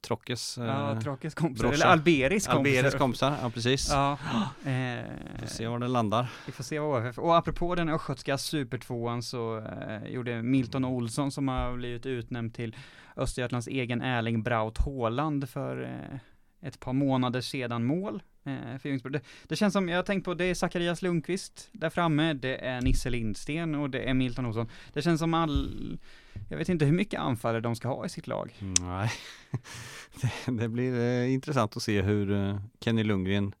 Trockes, 0.00 0.58
Ja, 0.58 0.92
eh, 0.92 0.98
Tråkes 1.00 1.34
kompisar, 1.34 1.68
brorsa. 1.68 1.74
eller 1.84 1.92
Alberis 1.92 2.46
kompisar. 2.46 2.78
Alberes 2.78 2.94
kompisar, 2.94 3.36
ja 3.42 3.50
precis. 3.50 3.88
Ja, 3.90 4.12
eh, 4.70 5.04
Får 5.40 5.46
se 5.46 5.66
var 5.66 5.78
det 5.78 5.88
landar. 5.88 6.32
vi 6.46 6.52
får 6.52 6.64
se 6.64 6.78
vad 6.78 7.06
OFF, 7.06 7.18
och 7.18 7.36
apropå 7.36 7.74
den 7.74 7.88
östgötska 7.88 8.38
supertvåan 8.38 9.22
så 9.22 9.58
eh, 9.58 10.04
gjorde 10.10 10.42
Milton 10.42 10.84
Olsson 10.84 11.30
som 11.32 11.48
har 11.48 11.76
blivit 11.76 12.06
utnämnd 12.06 12.54
till 12.54 12.76
Östergötlands 13.16 13.66
egen 13.68 14.02
Erling 14.02 14.42
Braut 14.42 14.78
Haaland 14.78 15.48
för 15.48 15.82
eh, 15.82 16.18
ett 16.68 16.80
par 16.80 16.92
månader 16.92 17.40
sedan 17.40 17.84
mål. 17.84 18.22
Eh, 18.48 18.78
för 18.78 19.10
det, 19.10 19.20
det 19.48 19.56
känns 19.56 19.72
som, 19.72 19.88
jag 19.88 19.96
har 19.96 20.02
tänkt 20.02 20.24
på, 20.24 20.34
det 20.34 20.44
är 20.44 20.54
Zacharias 20.54 21.02
Lundqvist 21.02 21.68
där 21.72 21.90
framme, 21.90 22.32
det 22.32 22.56
är 22.66 22.80
Nisse 22.80 23.10
Lindsten 23.10 23.74
och 23.74 23.90
det 23.90 24.00
är 24.00 24.14
Milton 24.14 24.46
Olsson. 24.46 24.68
Det 24.92 25.02
känns 25.02 25.20
som 25.20 25.34
all, 25.34 25.98
jag 26.48 26.58
vet 26.58 26.68
inte 26.68 26.84
hur 26.84 26.92
mycket 26.92 27.20
anfallare 27.20 27.60
de 27.60 27.76
ska 27.76 27.88
ha 27.88 28.06
i 28.06 28.08
sitt 28.08 28.26
lag. 28.26 28.54
Mm, 28.60 28.74
nej, 28.80 29.10
det, 30.46 30.52
det 30.52 30.68
blir 30.68 31.00
eh, 31.00 31.32
intressant 31.32 31.76
att 31.76 31.82
se 31.82 32.02
hur 32.02 32.32
eh, 32.32 32.60
Kenny 32.80 33.04
Lundgren 33.04 33.54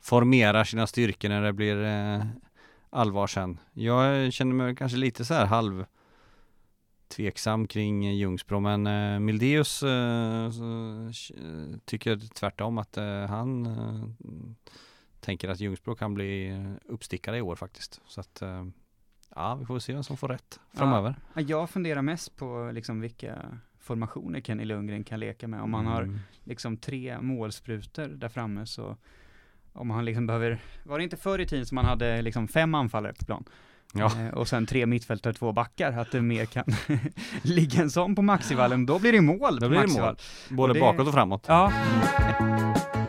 formerar 0.00 0.64
sina 0.64 0.86
styrkor 0.86 1.28
när 1.28 1.42
det 1.42 1.52
blir 1.52 1.84
eh, 1.84 2.24
allvar 2.90 3.26
sen. 3.26 3.58
Jag 3.72 4.32
känner 4.32 4.54
mig 4.54 4.76
kanske 4.76 4.98
lite 4.98 5.24
så 5.24 5.34
här 5.34 5.46
halv 5.46 5.84
tveksam 7.16 7.66
kring 7.66 8.12
Ljungsbro 8.12 8.60
men 8.60 8.86
eh, 8.86 9.18
Mildeus 9.20 9.82
eh, 9.82 10.44
eh, 10.46 11.78
tycker 11.84 12.16
tvärtom 12.34 12.78
att 12.78 12.96
eh, 12.96 13.26
han 13.26 13.66
eh, 13.66 14.04
tänker 15.20 15.48
att 15.48 15.60
Ljungsbro 15.60 15.94
kan 15.94 16.14
bli 16.14 16.48
eh, 16.48 16.72
uppstickare 16.92 17.38
i 17.38 17.40
år 17.42 17.56
faktiskt. 17.56 18.00
Så 18.06 18.20
att 18.20 18.42
ja, 19.34 19.54
vi 19.54 19.64
får 19.64 19.78
se 19.78 19.92
vem 19.92 20.02
som 20.02 20.16
får 20.16 20.28
rätt 20.28 20.60
framöver. 20.74 21.14
Ja, 21.34 21.40
jag 21.40 21.70
funderar 21.70 22.02
mest 22.02 22.36
på 22.36 22.70
liksom 22.74 23.00
vilka 23.00 23.58
formationer 23.78 24.40
Kenny 24.40 24.64
Lundgren 24.64 25.04
kan 25.04 25.20
leka 25.20 25.48
med. 25.48 25.60
Om 25.62 25.74
han 25.74 25.86
har 25.86 26.02
Mm. 26.02 26.18
liksom 26.44 26.76
tre 26.76 27.20
målsprutor 27.20 28.06
där 28.08 28.28
framme 28.28 28.66
så 28.66 28.96
om 29.72 29.90
han 29.90 30.04
liksom 30.04 30.26
behöver, 30.26 30.60
var 30.84 30.98
det 30.98 31.04
inte 31.04 31.16
förr 31.16 31.38
i 31.38 31.46
tiden 31.46 31.66
som 31.66 31.74
man 31.74 31.84
hade 31.84 32.22
liksom 32.22 32.48
fem 32.48 32.74
anfallare 32.74 33.12
på 33.14 33.24
plan? 33.24 33.44
Ja. 33.92 34.06
Eh, 34.20 34.28
och 34.34 34.48
sen 34.48 34.66
tre 34.66 34.86
mittfältare, 34.86 35.32
två 35.32 35.52
backar, 35.52 35.92
att 35.92 36.12
det 36.12 36.22
mer 36.22 36.44
kan 36.46 36.64
ligga 37.42 37.82
en 37.82 37.90
sån 37.90 38.14
på 38.14 38.22
Maxivallen, 38.22 38.86
då 38.86 38.98
blir 38.98 39.12
det 39.12 39.20
mål 39.20 39.54
Då 39.60 39.66
på 39.66 39.68
blir 39.68 39.80
det 39.80 40.00
mål. 40.00 40.16
Både 40.48 40.72
det- 40.74 40.80
bakåt 40.80 41.06
och 41.08 41.14
framåt. 41.14 41.44
Ja. 41.48 41.72
Eh, 42.28 43.01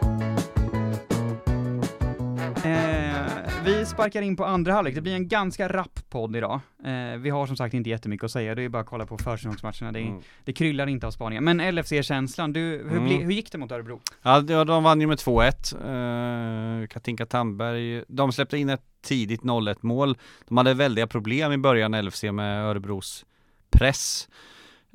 sparkar 3.93 4.21
in 4.21 4.35
på 4.35 4.45
andra 4.45 4.73
halvlek, 4.73 4.95
det 4.95 5.01
blir 5.01 5.13
en 5.15 5.27
ganska 5.27 5.67
rapp 5.67 5.99
podd 6.09 6.35
idag. 6.35 6.59
Eh, 6.85 7.17
vi 7.19 7.29
har 7.29 7.47
som 7.47 7.55
sagt 7.57 7.73
inte 7.73 7.89
jättemycket 7.89 8.23
att 8.25 8.31
säga, 8.31 8.55
det 8.55 8.61
är 8.61 8.69
bara 8.69 8.81
att 8.81 8.87
kolla 8.87 9.05
på 9.05 9.17
försäsongsmatcherna, 9.17 9.91
det, 9.91 9.99
är- 9.99 10.07
Mm. 10.07 10.21
det 10.43 10.53
kryllar 10.53 10.87
inte 10.87 11.07
av 11.07 11.11
spaningar. 11.11 11.41
Men 11.41 11.59
LFC-känslan, 11.75 12.55
hur, 12.55 12.81
Mm. 12.81 13.05
hur 13.05 13.31
gick 13.31 13.51
det 13.51 13.57
mot 13.57 13.71
Örebro? 13.71 14.01
Ja, 14.21 14.41
de 14.41 14.83
vann 14.83 15.01
ju 15.01 15.07
med 15.07 15.17
2-1. 15.19 15.73
Uh, 15.73 16.87
Katinka 16.87 17.25
Tandberg, 17.25 18.03
de 18.07 18.31
släppte 18.31 18.57
in 18.57 18.69
ett 18.69 18.81
tidigt 19.03 19.43
0-1 19.43 19.77
mål. 19.83 20.17
De 20.47 20.57
hade 20.57 20.73
väldiga 20.73 21.07
problem 21.07 21.51
i 21.51 21.57
början 21.57 21.93
LFC 21.93 22.23
med 22.31 22.65
Örebros 22.65 23.25
press. 23.71 24.27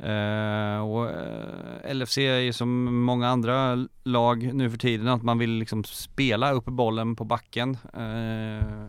Uh, 0.02 0.80
och 0.80 1.10
eh, 1.10 1.94
LFC 1.94 2.18
är 2.18 2.38
ju 2.38 2.52
som 2.52 2.84
många 3.04 3.28
andra 3.28 3.86
lag 4.02 4.54
nu 4.54 4.70
för 4.70 4.78
tiden 4.78 5.08
att 5.08 5.22
man 5.22 5.38
vill 5.38 5.50
liksom 5.50 5.84
spela 5.84 6.52
upp 6.52 6.64
bollen 6.64 7.16
på 7.16 7.24
backen. 7.24 7.76
Uh, 7.96 8.88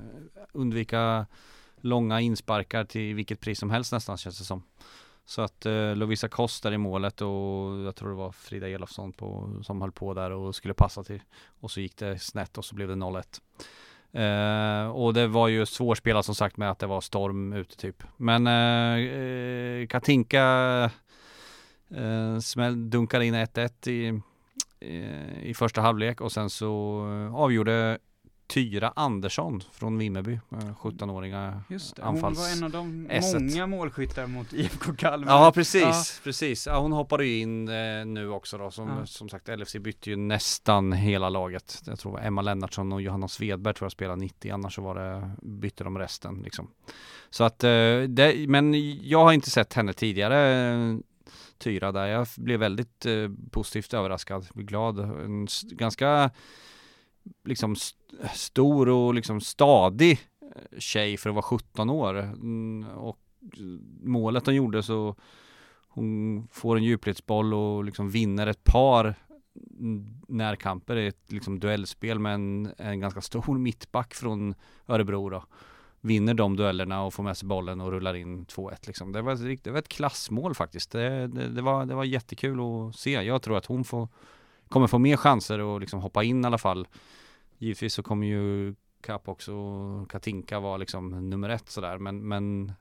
undvika 0.51 1.25
långa 1.81 2.21
insparkar 2.21 2.85
till 2.85 3.15
vilket 3.15 3.39
pris 3.39 3.59
som 3.59 3.69
helst 3.69 3.91
nästan 3.91 4.17
känns 4.17 4.39
det 4.39 4.45
som. 4.45 4.63
Så 5.25 5.41
att 5.41 5.65
uh, 5.65 5.95
Lovisa 5.95 6.29
där 6.63 6.71
i 6.71 6.77
målet 6.77 7.21
och 7.21 7.79
jag 7.85 7.95
tror 7.95 8.09
det 8.09 8.15
var 8.15 8.31
Frida 8.31 8.69
Elofsson 8.69 9.13
på, 9.13 9.59
som 9.63 9.81
höll 9.81 9.91
på 9.91 10.13
där 10.13 10.31
och 10.31 10.55
skulle 10.55 10.73
passa 10.73 11.03
till. 11.03 11.21
Och 11.59 11.71
så 11.71 11.81
gick 11.81 11.97
det 11.97 12.19
snett 12.19 12.57
och 12.57 12.65
så 12.65 12.75
blev 12.75 12.87
det 12.87 12.95
0-1. 12.95 13.41
Eh, 14.11 14.89
och 14.89 15.13
det 15.13 15.27
var 15.27 15.47
ju 15.47 15.65
svårspelat 15.65 16.25
som 16.25 16.35
sagt 16.35 16.57
med 16.57 16.71
att 16.71 16.79
det 16.79 16.87
var 16.87 17.01
storm 17.01 17.53
ute 17.53 17.77
typ. 17.77 18.03
Men 18.17 18.47
eh, 18.47 19.13
eh 19.13 19.87
Katinka 19.87 20.43
eh, 21.95 22.39
smäll, 22.39 22.89
dunkade 22.89 23.25
in 23.25 23.35
1-1 23.35 23.89
i, 23.89 24.21
i 25.49 25.53
första 25.53 25.81
halvlek 25.81 26.21
och 26.21 26.31
sen 26.31 26.49
så 26.49 27.05
eh, 27.07 27.35
avgjorde 27.35 27.97
Tyra 28.49 28.93
Andersson 28.95 29.61
från 29.71 29.97
Vimmerby, 29.97 30.33
eh, 30.51 30.57
17-åriga 30.81 31.61
Just 31.69 31.95
det, 31.95 32.01
hon 32.01 32.15
anfalls... 32.15 32.39
var 32.39 32.57
en 32.57 32.63
av 32.63 32.71
de 32.71 33.07
esset. 33.09 33.41
många 33.41 33.67
målskyttar 33.67 34.27
mot 34.27 34.53
IFK 34.53 34.93
Kalmar. 34.97 35.31
Ja 35.31 35.51
precis, 35.55 36.21
precis. 36.23 36.67
Ja, 36.67 36.79
hon 36.79 36.91
hoppade 36.91 37.25
ju 37.25 37.39
in 37.39 37.67
eh, 37.67 38.05
nu 38.05 38.29
också 38.29 38.57
då. 38.57 38.71
Som, 38.71 38.87
Ja. 38.87 39.05
som 39.05 39.29
sagt 39.29 39.47
LFC 39.59 39.75
bytte 39.75 40.09
ju 40.09 40.15
nästan 40.15 40.93
hela 40.93 41.29
laget. 41.29 41.81
Jag 41.85 41.99
tror 41.99 42.21
Emma 42.21 42.41
Lennartsson 42.41 42.93
och 42.93 43.01
Johanna 43.01 43.27
Svedberg 43.27 43.73
tror 43.73 43.85
jag 43.85 43.91
spelade 43.91 44.21
90, 44.21 44.51
annars 44.53 44.75
så 44.75 44.81
var 44.81 44.95
det, 44.95 45.31
bytte 45.41 45.83
de 45.83 45.97
resten 45.97 46.41
liksom. 46.43 46.67
Så 47.29 47.43
att, 47.43 47.63
eh, 47.63 47.69
det, 48.07 48.45
men 48.49 48.73
jag 49.07 49.23
har 49.23 49.33
inte 49.33 49.49
sett 49.49 49.73
henne 49.73 49.93
tidigare. 49.93 50.69
eh, 50.73 50.95
Tyra 51.57 51.91
där. 51.91 52.07
Jag 52.07 52.27
blev 52.37 52.59
väldigt 52.59 53.05
eh, 53.05 53.29
positivt 53.51 53.93
överraskad, 53.93 54.47
glad. 54.53 54.99
En 54.99 55.47
ganska 55.71 56.29
liksom 57.43 57.73
st- 57.73 58.27
stor 58.33 58.89
och 58.89 59.13
liksom 59.13 59.41
stadig 59.41 60.19
eh, 60.41 60.79
tjej 60.79 61.17
för 61.17 61.29
att 61.29 61.35
vara 61.35 61.43
17 61.43 61.89
år. 61.89 62.19
Mm, 62.19 62.85
och 62.87 63.19
målet 64.03 64.45
hon 64.45 64.55
gjorde 64.55 64.83
så 64.83 65.15
hon 65.87 66.47
får 66.51 66.77
en 66.77 66.83
djupledsboll 66.83 67.53
och 67.53 67.83
liksom 67.83 68.09
vinner 68.09 68.47
ett 68.47 68.63
par 68.63 69.15
närkamper 70.27 70.95
i 70.95 71.07
ett 71.07 71.31
liksom 71.31 71.59
duellspel 71.59 72.19
med 72.19 72.33
en, 72.33 72.71
en 72.77 72.99
ganska 72.99 73.21
stor 73.21 73.57
mittback 73.57 74.13
från 74.13 74.55
Örebro 74.87 75.29
då. 75.29 75.43
Vinner 76.01 76.33
de 76.33 76.55
duellerna 76.55 77.03
och 77.03 77.13
får 77.13 77.23
med 77.23 77.37
sig 77.37 77.47
bollen 77.47 77.81
och 77.81 77.91
rullar 77.91 78.13
in 78.13 78.45
2-1 78.45 78.75
liksom. 78.87 79.11
Det 79.11 79.21
var 79.21 79.51
ett, 79.51 79.63
det 79.63 79.71
var 79.71 79.79
ett 79.79 79.87
klassmål 79.89 80.55
faktiskt. 80.55 80.91
Det, 80.91 81.27
det, 81.27 81.49
det, 81.49 81.61
var, 81.61 81.85
det 81.85 81.95
var 81.95 82.03
jättekul 82.03 82.59
att 82.59 82.95
se. 82.95 83.11
Jag 83.11 83.41
tror 83.41 83.57
att 83.57 83.65
hon 83.65 83.83
får, 83.83 84.07
kommer 84.69 84.87
få 84.87 84.97
mer 84.99 85.17
chanser 85.17 85.75
att 85.75 85.81
liksom 85.81 85.99
hoppa 85.99 86.23
in 86.23 86.43
i 86.43 86.47
alla 86.47 86.57
fall. 86.57 86.87
Givetvis 87.57 87.93
så 87.93 88.03
kommer 88.03 88.27
ju 88.27 88.75
Kapp 89.01 89.27
också 89.27 89.53
och 89.53 90.11
Katinka 90.11 90.59
vara 90.59 90.77
liksom 90.77 91.29
nummer 91.29 91.49
ett 91.49 91.69
sådär 91.69 91.97
men, 91.97 92.27
men 92.27 92.71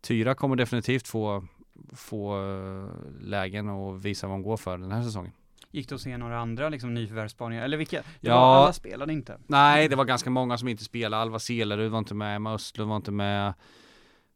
Tyra 0.00 0.34
kommer 0.34 0.56
definitivt 0.56 1.08
få, 1.08 1.44
få 1.92 2.36
eh, 2.42 2.88
lägen 3.20 3.68
och 3.68 4.04
visa 4.04 4.26
vad 4.26 4.34
hon 4.34 4.42
går 4.42 4.56
för 4.56 4.78
den 4.78 4.92
här 4.92 5.02
säsongen. 5.02 5.32
Gick 5.70 5.88
det 5.88 5.94
att 5.94 6.00
se 6.00 6.16
några 6.16 6.38
andra 6.40 6.68
liksom 6.68 6.94
nyförvärvsspaningar? 6.94 7.64
Eller 7.64 7.76
vilka? 7.76 7.96
Det 7.96 8.28
Ja. 8.28 8.40
var, 8.40 8.56
alla 8.62 8.72
spelade 8.72 9.12
inte. 9.12 9.38
Nej, 9.46 9.88
det 9.88 9.96
var 9.96 10.04
ganska 10.04 10.30
många 10.30 10.58
som 10.58 10.68
inte 10.68 10.84
spelade. 10.84 11.22
Alva 11.22 11.38
Selerud 11.38 11.90
var 11.92 11.98
inte 11.98 12.14
med, 12.14 12.36
Emma 12.36 12.54
Östlund 12.54 12.88
var 12.88 12.96
inte 12.96 13.10
med. 13.10 13.54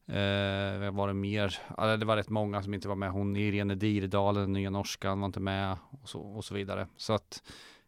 Eh, 0.06 0.90
var 0.90 1.08
det 1.08 1.14
mer? 1.14 1.58
Alltså, 1.68 1.96
det 1.96 2.06
var 2.06 2.16
rätt 2.16 2.28
många 2.28 2.62
som 2.62 2.74
inte 2.74 2.88
var 2.88 2.94
med. 2.96 3.10
Hon 3.10 3.36
Irene 3.36 3.74
Dirdal, 3.74 4.34
den 4.34 4.52
nya 4.52 4.70
norskan, 4.70 5.20
var 5.20 5.26
inte 5.26 5.40
med 5.40 5.76
och 6.02 6.08
så, 6.08 6.20
och 6.20 6.44
så 6.44 6.54
vidare. 6.54 6.86
Så 6.96 7.12
att 7.12 7.42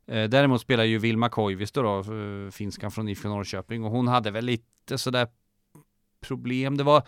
eh, 0.06 0.24
däremot 0.28 0.60
spelar 0.60 0.84
ju 0.84 0.98
Vilma 0.98 1.28
Koivisto 1.28 1.82
då, 1.82 1.98
eh, 1.98 2.50
finskan 2.50 2.90
från 2.90 3.08
IFK 3.08 3.28
Norrköping 3.28 3.84
och 3.84 3.90
hon 3.90 4.08
hade 4.08 4.30
väl 4.30 4.44
lite 4.44 4.98
sådär 4.98 5.28
problem. 6.20 6.76
Det 6.76 6.84
var, 6.84 7.02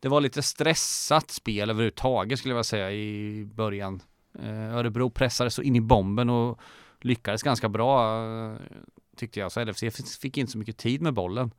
det 0.00 0.08
var 0.08 0.20
lite 0.20 0.42
stressat 0.42 1.30
spel 1.30 1.70
överhuvudtaget 1.70 2.38
skulle 2.38 2.50
jag 2.52 2.56
vilja 2.56 2.64
säga 2.64 2.92
i 2.92 3.44
början. 3.54 4.02
Eh, 4.38 4.76
Örebro 4.76 5.10
pressade 5.10 5.50
så 5.50 5.62
in 5.62 5.76
i 5.76 5.80
bomben 5.80 6.30
och 6.30 6.58
lyckades 7.00 7.42
ganska 7.42 7.68
bra 7.68 8.24
eh, 8.26 8.56
tyckte 9.16 9.40
jag. 9.40 9.52
Så 9.52 9.64
LFC 9.64 9.80
fick- 9.80 10.20
fick 10.20 10.38
inte 10.38 10.52
så 10.52 10.58
mycket 10.58 10.76
tid 10.78 11.02
med 11.02 11.14
bollen. 11.14 11.50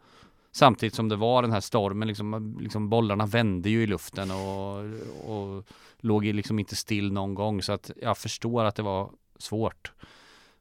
Samtidigt 0.55 0.95
som 0.95 1.10
det 1.10 1.15
var 1.15 1.41
den 1.41 1.51
här 1.51 1.60
stormen, 1.60 2.07
liksom, 2.07 2.57
liksom 2.60 2.89
bollarna 2.89 3.25
vände 3.25 3.69
ju 3.69 3.83
i 3.83 3.88
luften 3.88 4.31
och, 4.31 4.77
och 5.36 5.63
låg 5.98 6.25
liksom 6.25 6.60
inte 6.60 6.75
still 6.75 7.13
någon 7.13 7.33
gång. 7.33 7.62
Så 7.62 7.74
att 7.74 7.91
jag 8.01 8.17
förstår 8.17 8.63
att 8.63 8.75
det 8.75 8.83
var 8.83 9.12
svårt. 9.38 9.91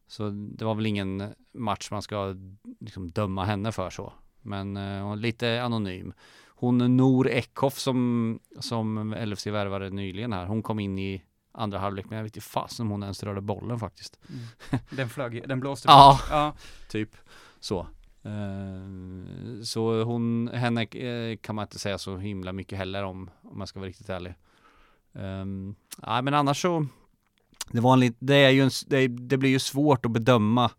Så 0.07 0.31
det 0.31 0.65
var 0.65 0.75
väl 0.75 0.87
ingen 0.87 1.35
match 1.53 1.91
man 1.91 2.03
ska 2.03 2.37
liksom 2.81 3.11
döma 3.11 3.45
henne 3.45 3.73
för 3.73 3.91
så. 3.91 4.13
Men 4.43 4.77
eh, 4.77 5.17
lite 5.17 5.63
anonym. 5.63 6.13
Hon 6.47 6.97
Nor 6.97 7.29
Eckhoff 7.29 7.79
som, 7.79 8.39
som 8.61 9.15
LFC 9.27 9.47
värvade 9.47 9.91
nyligen 9.91 10.33
här, 10.33 10.47
hon 10.47 10.63
kom 10.63 10.81
in 10.81 10.99
i 10.99 11.23
andra 11.53 11.79
halvlek 11.79 12.07
men 12.09 12.17
jag 12.17 12.25
vet 12.25 12.37
inte 12.37 12.49
fasen 12.49 12.87
om 12.87 12.91
hon 12.91 13.03
ens 13.03 13.23
rörde 13.23 13.41
bollen 13.41 13.79
faktiskt. 13.79 14.19
Den 14.91 15.09
flög, 15.09 15.49
den 15.49 15.61
blåste 15.61 15.89
Ja. 15.91 16.21
Ja. 16.31 16.55
typ 16.89 17.17
så. 17.61 17.87
Eh, 18.25 19.63
så 19.63 20.03
hon, 20.03 20.51
henne 20.55 20.83
eh, 20.83 21.37
kan 21.37 21.55
man 21.55 21.63
inte 21.63 21.79
säga 21.79 21.99
så 21.99 22.17
himla 22.17 22.53
mycket 22.53 22.79
heller 22.79 23.05
om, 23.05 23.31
om 23.43 23.59
man 23.59 23.67
ska 23.67 23.81
vara 23.81 23.89
riktigt 23.89 24.09
ärlig. 24.09 24.35
Um, 25.13 25.75
nej 26.07 26.23
men 26.23 26.35
annars 26.35 26.63
så, 26.63 26.87
det, 27.71 27.81
var 27.81 27.93
en, 27.93 28.01
lit- 28.01 28.17
det, 28.19 28.35
är 28.35 28.51
ju 28.51 28.63
en, 28.63 28.71
det, 28.87 29.09
det 29.09 29.37
blir 29.37 29.51
ju 29.51 29.59
svårt 29.59 30.07
att 30.07 30.13
bedöma 30.13 30.71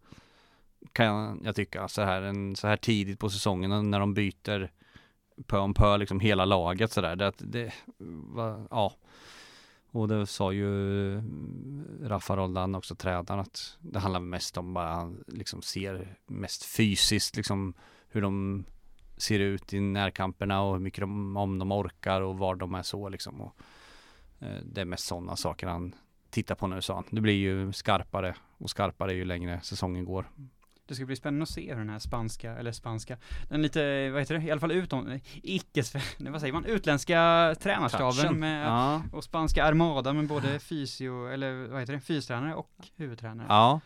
kan 0.92 1.42
jag 1.44 1.56
tycka 1.56 1.88
så 1.88 2.02
här, 2.02 2.22
en, 2.22 2.56
så 2.56 2.68
här 2.68 2.78
tidigt 2.78 3.20
på 3.20 3.30
säsongen 3.30 3.92
när 3.92 4.00
de 4.00 4.14
byter 4.14 4.72
pö 5.48 5.58
om 5.58 5.74
pö 5.74 5.98
liksom 5.98 6.20
hela 6.20 6.46
laget 6.46 6.92
sådär. 6.92 7.16
Det, 7.16 7.34
det, 7.38 7.74
va, 8.34 8.68
ja. 8.70 8.94
Och 9.94 10.08
det 10.08 10.28
sa 10.28 10.52
ju 10.52 11.14
mm, 11.14 11.86
Raffa 12.04 12.36
Roldan 12.36 12.76
också, 12.76 12.96
tränaren, 12.96 13.40
att 13.40 13.78
det 13.82 14.00
handlar 14.00 14.20
mest 14.20 14.58
om 14.58 14.74
bara 14.74 14.90
han 14.90 15.24
liksom 15.28 15.62
ser 15.62 16.18
mest 16.26 16.66
fysiskt 16.66 17.36
liksom 17.36 17.74
hur 18.08 18.22
de 18.22 18.64
ser 19.18 19.40
ut 19.40 19.74
i 19.74 19.80
närkamperna 19.80 20.62
och 20.62 20.74
hur 20.74 20.80
mycket 20.80 21.00
de, 21.00 21.38
om 21.38 21.60
de 21.60 21.72
orkar 21.72 22.22
och 22.22 22.38
var 22.38 22.56
de 22.56 22.76
är 22.76 22.84
så 22.84 23.10
liksom. 23.10 23.42
Och, 23.42 23.56
eh, 24.40 24.58
det 24.66 24.82
är 24.82 24.86
mest 24.86 25.06
sådana 25.06 25.36
saker 25.36 25.68
han 25.68 25.96
tittar 26.30 26.56
på 26.56 26.68
nu 26.68 26.82
sa 26.82 26.96
han. 26.96 27.06
Det 27.10 27.22
blir 27.22 27.34
ju 27.34 27.74
skarpare 27.74 28.36
och 28.58 28.70
skarpare 28.70 29.14
ju 29.14 29.26
längre 29.26 29.62
säsongen 29.62 30.06
går. 30.06 30.30
Det 30.88 30.96
ska 30.96 31.06
bli 31.06 31.16
spännande 31.16 31.44
att 31.44 31.50
se 31.50 31.70
hur 31.74 31.80
den 31.80 31.90
här 31.90 32.00
spanska, 32.00 32.52
eller 32.58 32.72
spanska, 32.72 33.18
den 33.50 33.62
lite, 33.62 34.10
vad 34.10 34.22
heter 34.22 34.36
det, 34.38 34.44
i 34.46 34.52
alla 34.52 34.60
fall 34.62 34.72
utom, 34.72 35.20
icke, 35.34 35.84
vad 36.20 36.42
säger 36.42 36.54
man, 36.54 36.66
utländska 36.66 37.56
tränarstaben 37.60 38.40
med, 38.40 38.68
Ja. 38.68 39.02
och 39.12 39.24
spanska 39.24 39.64
armada 39.66 40.14
med 40.14 40.28
både 40.28 40.60
fysio, 40.60 41.28
eller 41.34 41.68
vad 41.68 41.80
heter 41.80 41.94
det, 41.94 42.00
fystränare 42.00 42.56
och 42.56 42.72
huvudtränare. 42.96 43.48
Ja. 43.50 43.80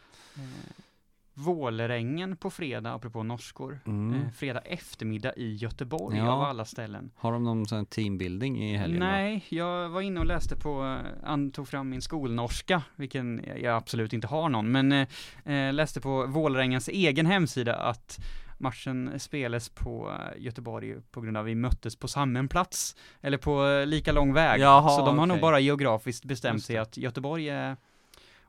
Vålerengen 1.38 2.38
på 2.38 2.50
fredag, 2.50 2.94
apropå 2.94 3.24
norskor. 3.24 3.79
Mm. 3.86 4.13
Eh, 4.22 4.29
fredag 4.32 4.60
eftermiddag 4.60 5.34
i 5.38 5.56
Göteborg 5.56 6.17
Ja. 6.17 6.32
av 6.32 6.41
alla 6.41 6.65
ställen. 6.65 7.12
Har 7.15 7.32
de 7.32 7.44
någon 7.44 7.65
sån 7.65 7.86
teambuilding 7.86 8.63
i 8.63 8.77
helgen? 8.77 9.00
då? 9.00 9.06
Nej, 9.06 9.46
jag 9.50 9.89
var 9.89 10.01
inne 10.01 10.20
och 10.20 10.25
läste 10.25 10.56
på, 10.56 10.84
eh, 10.84 11.29
an- 11.29 11.51
tog 11.51 11.67
fram 11.67 11.89
min 11.89 12.01
skolnorska, 12.01 12.82
vilken 12.96 13.41
jag 13.62 13.75
absolut 13.77 14.13
inte 14.13 14.27
har 14.27 14.50
någon, 14.50 14.72
men 14.72 14.91
eh, 14.91 15.08
eh, 15.46 15.74
läste 15.74 16.01
på 16.01 16.25
Vålerengens 16.25 16.88
egen 16.88 17.25
hemsida 17.25 17.75
att 17.75 18.17
matchen 18.60 19.20
spelas 19.20 19.70
på 19.70 20.10
eh, 20.12 20.44
Göteborg 20.44 20.96
på 21.12 21.22
grund 21.22 21.38
av 21.38 21.44
att 21.44 21.50
vi 21.50 21.56
möttes 21.56 21.96
på 21.96 22.08
samma 22.08 22.48
plats, 22.48 22.96
eller 23.22 23.38
på 23.38 23.84
lika 23.88 24.12
lång 24.12 24.34
väg. 24.34 24.62
Jaha, 24.62 24.89
Så 24.89 25.06
de 25.06 25.20
har 25.20 25.25
nog 25.25 25.36
okej. 25.36 25.41
bara 25.41 25.60
geografiskt 25.60 26.25
bestämt 26.25 26.63
sig 26.63 26.77
att 26.77 26.98
Göteborg 26.98 27.50
är 27.50 27.77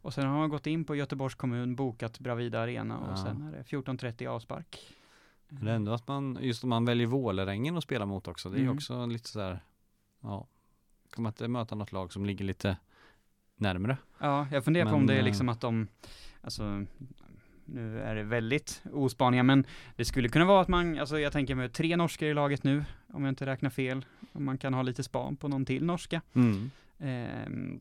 och 0.02 0.14
sen 0.14 0.26
har 0.26 0.38
man 0.38 0.48
gått 0.50 0.66
in 0.66 0.84
på 0.84 0.96
Göteborgs 0.96 1.34
kommun, 1.34 1.74
bokat 1.74 2.18
Bravida 2.18 2.60
Arena 2.60 2.98
och 2.98 3.12
Ja. 3.12 3.16
sen 3.16 3.42
är 3.42 3.52
det 3.52 3.62
14.30 3.62 4.26
avspark. 4.28 4.94
Det 5.48 5.70
är 5.70 5.74
ändå 5.74 5.92
att 5.92 6.08
man, 6.08 6.38
just 6.40 6.64
om 6.64 6.70
man 6.70 6.84
väljer 6.84 7.06
Vålerengen 7.06 7.76
att 7.76 7.84
spela 7.84 8.06
mot 8.06 8.28
också, 8.28 8.50
det 8.50 8.56
är 8.58 8.62
Mm. 8.62 8.74
också 8.74 9.06
lite 9.06 9.28
så 9.28 9.40
här, 9.40 9.60
ja, 10.20 10.46
man 11.22 11.30
inte 11.30 11.48
möta 11.48 11.74
något 11.74 11.92
lag 11.92 12.12
som 12.12 12.26
ligger 12.26 12.44
lite 12.44 12.76
närmre? 13.56 13.96
Ja, 14.18 14.46
jag 14.52 14.64
funderar 14.64 14.84
på 14.90 14.94
om 14.94 15.00
Men, 15.00 15.06
det 15.06 15.14
är 15.14 15.18
eh, 15.18 15.24
liksom 15.24 15.48
att 15.48 15.60
de, 15.60 15.88
alltså, 16.40 16.84
nu 17.64 18.00
är 18.00 18.14
det 18.14 18.22
väldigt 18.22 18.82
ospaniga, 18.92 19.42
men 19.42 19.64
det 19.96 20.04
skulle 20.04 20.28
kunna 20.28 20.44
vara 20.44 20.60
att 20.60 20.68
man, 20.68 20.98
alltså 20.98 21.18
jag 21.18 21.32
tänker 21.32 21.54
med 21.54 21.72
tre 21.72 21.96
norskar 21.96 22.26
i 22.26 22.34
laget 22.34 22.64
nu, 22.64 22.84
om 23.12 23.24
jag 23.24 23.32
inte 23.32 23.46
räknar 23.46 23.70
fel, 23.70 24.04
om 24.32 24.44
man 24.44 24.58
kan 24.58 24.74
ha 24.74 24.82
lite 24.82 25.02
span 25.02 25.36
på 25.36 25.48
någon 25.48 25.64
till 25.64 25.84
norska. 25.84 26.20
Mm. 26.34 26.70
Ehm, 26.98 27.80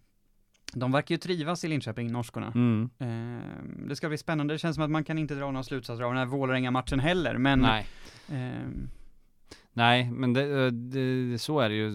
de 0.74 0.92
verkar 0.92 1.16
ju 1.16 1.20
trivas 1.20 1.64
i 1.64 1.68
Linköping, 1.68 2.12
norskorna. 2.12 2.48
Mm. 2.56 2.90
Ehm, 3.00 3.88
det 3.88 3.96
ska 3.96 4.08
bli 4.10 4.18
spännande, 4.18 4.54
det 4.54 4.58
känns 4.58 4.76
som 4.76 4.84
att 4.84 4.90
man 4.92 5.04
kan 5.04 5.18
inte 5.18 5.36
dra 5.36 5.52
några 5.52 5.64
slutsatser 5.64 6.04
av 6.04 6.12
den 6.12 6.18
här 6.20 6.26
Vålerenga-matchen 6.26 7.00
heller, 7.00 7.38
men 7.38 7.60
Nej. 7.60 7.88
ehm, 8.30 8.90
Nej, 9.74 10.12
men 10.12 10.34
det, 10.34 10.72
det, 10.72 11.40
så 11.40 11.60
är 11.60 11.70
det 11.70 11.76
ju. 11.76 11.90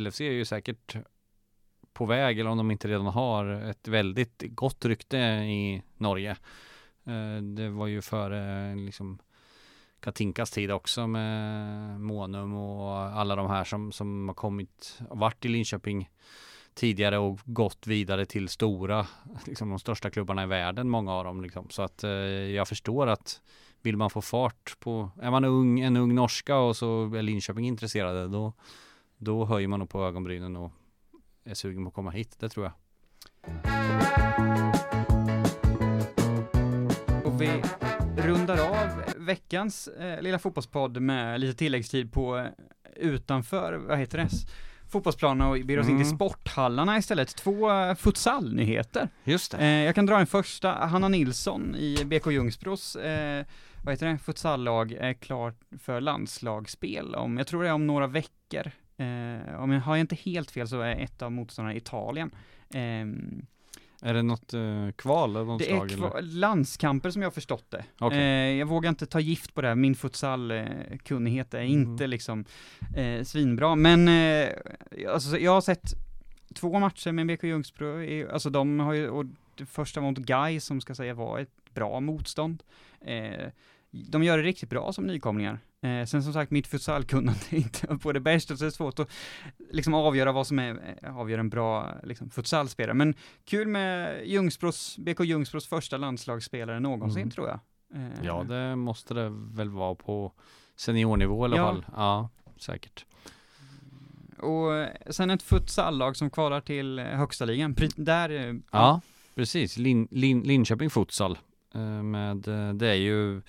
LFC 0.00 0.20
är 0.20 0.32
ju 0.32 0.44
säkert 0.44 0.96
på 1.92 2.06
väg, 2.06 2.38
eller 2.38 2.50
om 2.50 2.56
de 2.58 2.70
inte 2.70 2.88
redan 2.88 3.06
har, 3.06 3.46
ett 3.46 3.88
väldigt 3.88 4.42
gott 4.48 4.84
rykte 4.84 5.16
i 5.18 5.82
Norge. 5.96 6.30
Eh, 7.06 7.42
Det 7.42 7.68
var 7.68 7.86
ju 7.86 8.02
före 8.02 8.74
liksom 8.74 9.18
Katinkas 10.00 10.50
tid 10.50 10.70
också 10.70 11.06
med 11.06 12.00
Monum 12.00 12.54
och 12.54 12.92
alla 12.98 13.36
de 13.36 13.50
här 13.50 13.64
som, 13.64 13.92
som 13.92 14.28
har 14.28 14.34
kommit, 14.34 14.98
varit 15.10 15.44
i 15.44 15.48
Linköping 15.48 16.10
tidigare 16.74 17.18
och 17.18 17.40
gått 17.44 17.86
vidare 17.86 18.26
till 18.26 18.48
stora, 18.48 19.06
liksom 19.46 19.70
de 19.70 19.78
största 19.78 20.10
klubbarna 20.10 20.42
i 20.42 20.46
världen, 20.46 20.88
många 20.88 21.12
av 21.12 21.24
dem 21.24 21.42
liksom. 21.42 21.70
Så 21.70 21.82
att 21.82 22.04
eh, 22.04 22.10
jag 22.10 22.68
förstår 22.68 23.06
att 23.06 23.40
vill 23.82 23.96
man 23.96 24.10
få 24.10 24.22
fart 24.22 24.76
på, 24.80 25.10
är 25.22 25.30
man 25.30 25.44
ung, 25.44 25.80
en 25.80 25.96
ung 25.96 26.14
norska 26.14 26.56
och 26.56 26.76
så 26.76 27.14
är 27.14 27.22
Linköping 27.22 27.66
intresserade, 27.66 28.28
då, 28.28 28.52
då 29.16 29.44
höjer 29.44 29.68
man 29.68 29.78
nog 29.78 29.88
på 29.88 30.04
ögonbrynen 30.04 30.56
och 30.56 30.72
är 31.44 31.54
sugen 31.54 31.84
på 31.84 31.88
att 31.88 31.94
komma 31.94 32.10
hit, 32.10 32.36
det 32.38 32.48
tror 32.48 32.66
jag. 32.66 32.72
Och 37.24 37.40
vi 37.40 37.62
rundar 38.16 38.58
av 38.58 39.14
veckans 39.16 39.88
eh, 39.88 40.22
lilla 40.22 40.38
fotbollspodd 40.38 41.00
med 41.00 41.40
lite 41.40 41.58
tilläggstid 41.58 42.12
på 42.12 42.38
eh, 42.38 42.46
utanför, 42.96 43.72
vad 43.72 43.98
heter 43.98 44.18
det? 44.18 44.28
Fotbollsplanen 44.98 45.46
och 45.46 45.58
ber 45.64 45.78
oss 45.78 45.88
in 45.88 45.96
till 45.98 46.06
Mm. 46.06 46.16
sporthallarna 46.16 46.98
istället. 46.98 47.36
Två 47.36 47.70
eh, 47.70 47.94
futsalnyheter. 47.94 49.08
Just 49.24 49.52
det. 49.52 49.58
Eh, 49.58 49.66
jag 49.84 49.94
kan 49.94 50.06
dra 50.06 50.16
den 50.16 50.26
första. 50.26 50.72
Hanna 50.72 51.08
Nilsson 51.08 51.74
i 51.76 52.04
BK 52.04 52.30
Ljungsbros, 52.32 52.96
eh, 52.96 53.44
vad 53.84 53.92
heter 53.94 54.06
det, 54.06 54.18
futsallag 54.18 54.92
är 54.92 55.12
klar 55.12 55.54
för 55.78 56.00
landslagsspel 56.00 57.14
om, 57.14 57.38
jag 57.38 57.46
tror 57.46 57.62
det 57.62 57.68
är 57.68 57.72
om 57.72 57.86
några 57.86 58.06
veckor. 58.06 58.70
Eh, 58.96 59.60
om 59.60 59.70
jag 59.72 59.80
har 59.80 59.96
jag 59.96 60.00
inte 60.00 60.14
helt 60.16 60.50
fel 60.50 60.68
så 60.68 60.80
är 60.80 60.96
ett 60.96 61.22
av 61.22 61.32
motståndarna 61.32 61.76
Italien. 61.76 62.30
Är 64.04 64.14
det 64.14 64.22
något 64.22 64.54
eh, 64.54 64.90
kval 64.96 65.36
av 65.36 65.46
något 65.46 65.58
det 65.58 65.64
är 65.70 65.76
slag? 65.76 65.92
eller? 65.92 65.96
kvar, 66.10 66.20
landskamper 66.22 67.10
som 67.10 67.22
jag 67.22 67.26
har 67.26 67.32
förstått 67.32 67.70
det. 67.70 67.84
Okej. 67.98 68.18
Eh, 68.18 68.58
jag 68.58 68.66
vågar 68.66 68.88
inte 68.88 69.06
ta 69.06 69.20
gift 69.20 69.54
på 69.54 69.62
det 69.62 69.68
här, 69.68 69.74
min 69.74 69.94
futsal-kunnighet 69.94 71.54
är 71.54 71.58
Mm. 71.60 71.72
inte 71.72 72.06
liksom 72.06 72.44
eh, 72.96 73.22
svinbra, 73.24 73.74
men 73.74 74.08
eh, 74.08 74.48
alltså, 75.08 75.38
jag 75.38 75.52
har 75.52 75.60
sett 75.60 75.94
två 76.54 76.78
matcher 76.78 77.12
med 77.12 77.26
BK 77.26 77.44
Ljungsbro, 77.44 78.28
alltså 78.32 78.50
de 78.50 78.80
har 78.80 78.92
ju, 78.92 79.08
och 79.08 79.24
det 79.54 79.66
första 79.66 80.00
mot 80.00 80.18
Guy 80.18 80.60
som 80.60 80.80
ska 80.80 80.94
säga 80.94 81.14
var 81.14 81.38
ett 81.38 81.74
bra 81.74 82.00
motstånd. 82.00 82.62
Eh, 83.00 83.48
de 83.90 84.22
gör 84.22 84.38
det 84.38 84.44
riktigt 84.44 84.70
bra 84.70 84.92
som 84.92 85.04
nykomlingar. 85.06 85.58
Eh, 85.84 86.04
sen 86.06 86.22
som 86.22 86.32
sagt, 86.32 86.50
mitt 86.50 86.66
futsalkunnande 86.66 87.40
är 87.50 87.56
inte 87.56 87.86
på 87.98 88.12
det 88.12 88.20
bästa, 88.20 88.56
så 88.56 88.64
det 88.64 88.68
är 88.68 88.70
svårt 88.70 88.98
att 88.98 89.10
liksom 89.70 89.94
avgöra 89.94 90.32
vad 90.32 90.46
som 90.46 90.58
är, 90.58 90.96
eh, 91.02 91.16
avgör 91.16 91.38
en 91.38 91.48
bra 91.50 91.94
liksom, 92.02 92.30
futsalspelare. 92.30 92.94
Men 92.94 93.14
kul 93.44 93.68
med 93.68 94.22
Ljungsbros, 94.26 94.96
BK 94.98 95.20
Ljungsbros 95.24 95.66
första 95.66 95.96
landslagsspelare 95.96 96.80
någonsin 96.80 97.22
Mm. 97.22 97.30
tror 97.30 97.48
jag. 97.48 97.58
Eh, 97.94 98.08
Ja, 98.22 98.44
det 98.48 98.76
måste 98.76 99.14
det 99.14 99.28
väl 99.52 99.68
vara 99.68 99.94
på 99.94 100.32
seniornivå 100.76 101.42
i 101.42 101.44
alla 101.44 101.56
Ja. 101.56 101.64
fall. 101.66 101.84
Ja, 101.96 102.28
säkert. 102.58 103.04
Och 104.38 104.74
eh, 104.74 104.88
sen 105.10 105.30
ett 105.30 105.42
futsallag 105.42 106.16
som 106.16 106.30
kvalar 106.30 106.60
till 106.60 106.98
eh, 106.98 107.04
högsta 107.04 107.44
ligan. 107.44 107.76
Där, 107.96 108.30
eh, 108.30 108.54
Ja, 108.72 109.00
precis. 109.34 109.76
Lin, 109.78 110.08
Lin, 110.10 110.40
Linköping 110.42 110.90
Futsal. 110.90 111.38
Med, 112.02 112.36
det 112.74 112.88
är 112.88 112.94
ju 112.94 113.42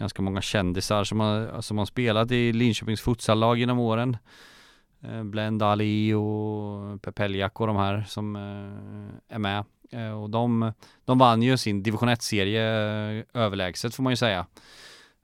ganska 0.00 0.22
många 0.22 0.40
kändisar 0.40 1.04
som 1.04 1.20
har, 1.20 1.60
som 1.60 1.78
har 1.78 1.86
spelat 1.86 2.30
i 2.30 2.52
Linköpings 2.52 3.00
futsallag 3.00 3.58
genom 3.58 3.78
åren. 3.78 4.16
Eh, 5.00 5.24
Blend 5.24 5.62
Ali 5.62 6.14
och 6.14 7.02
Pepeljak 7.02 7.60
och 7.60 7.66
de 7.66 7.76
här 7.76 8.04
som 8.08 8.36
eh, 8.36 9.34
är 9.34 9.38
med. 9.38 9.64
Eh, 9.90 10.22
och 10.22 10.30
de, 10.30 10.72
de 11.04 11.18
vann 11.18 11.42
ju 11.42 11.56
sin 11.56 11.82
division 11.82 12.08
1-serie 12.08 12.62
överlägset 13.34 13.94
får 13.94 14.02
man 14.02 14.12
ju 14.12 14.16
säga. 14.16 14.46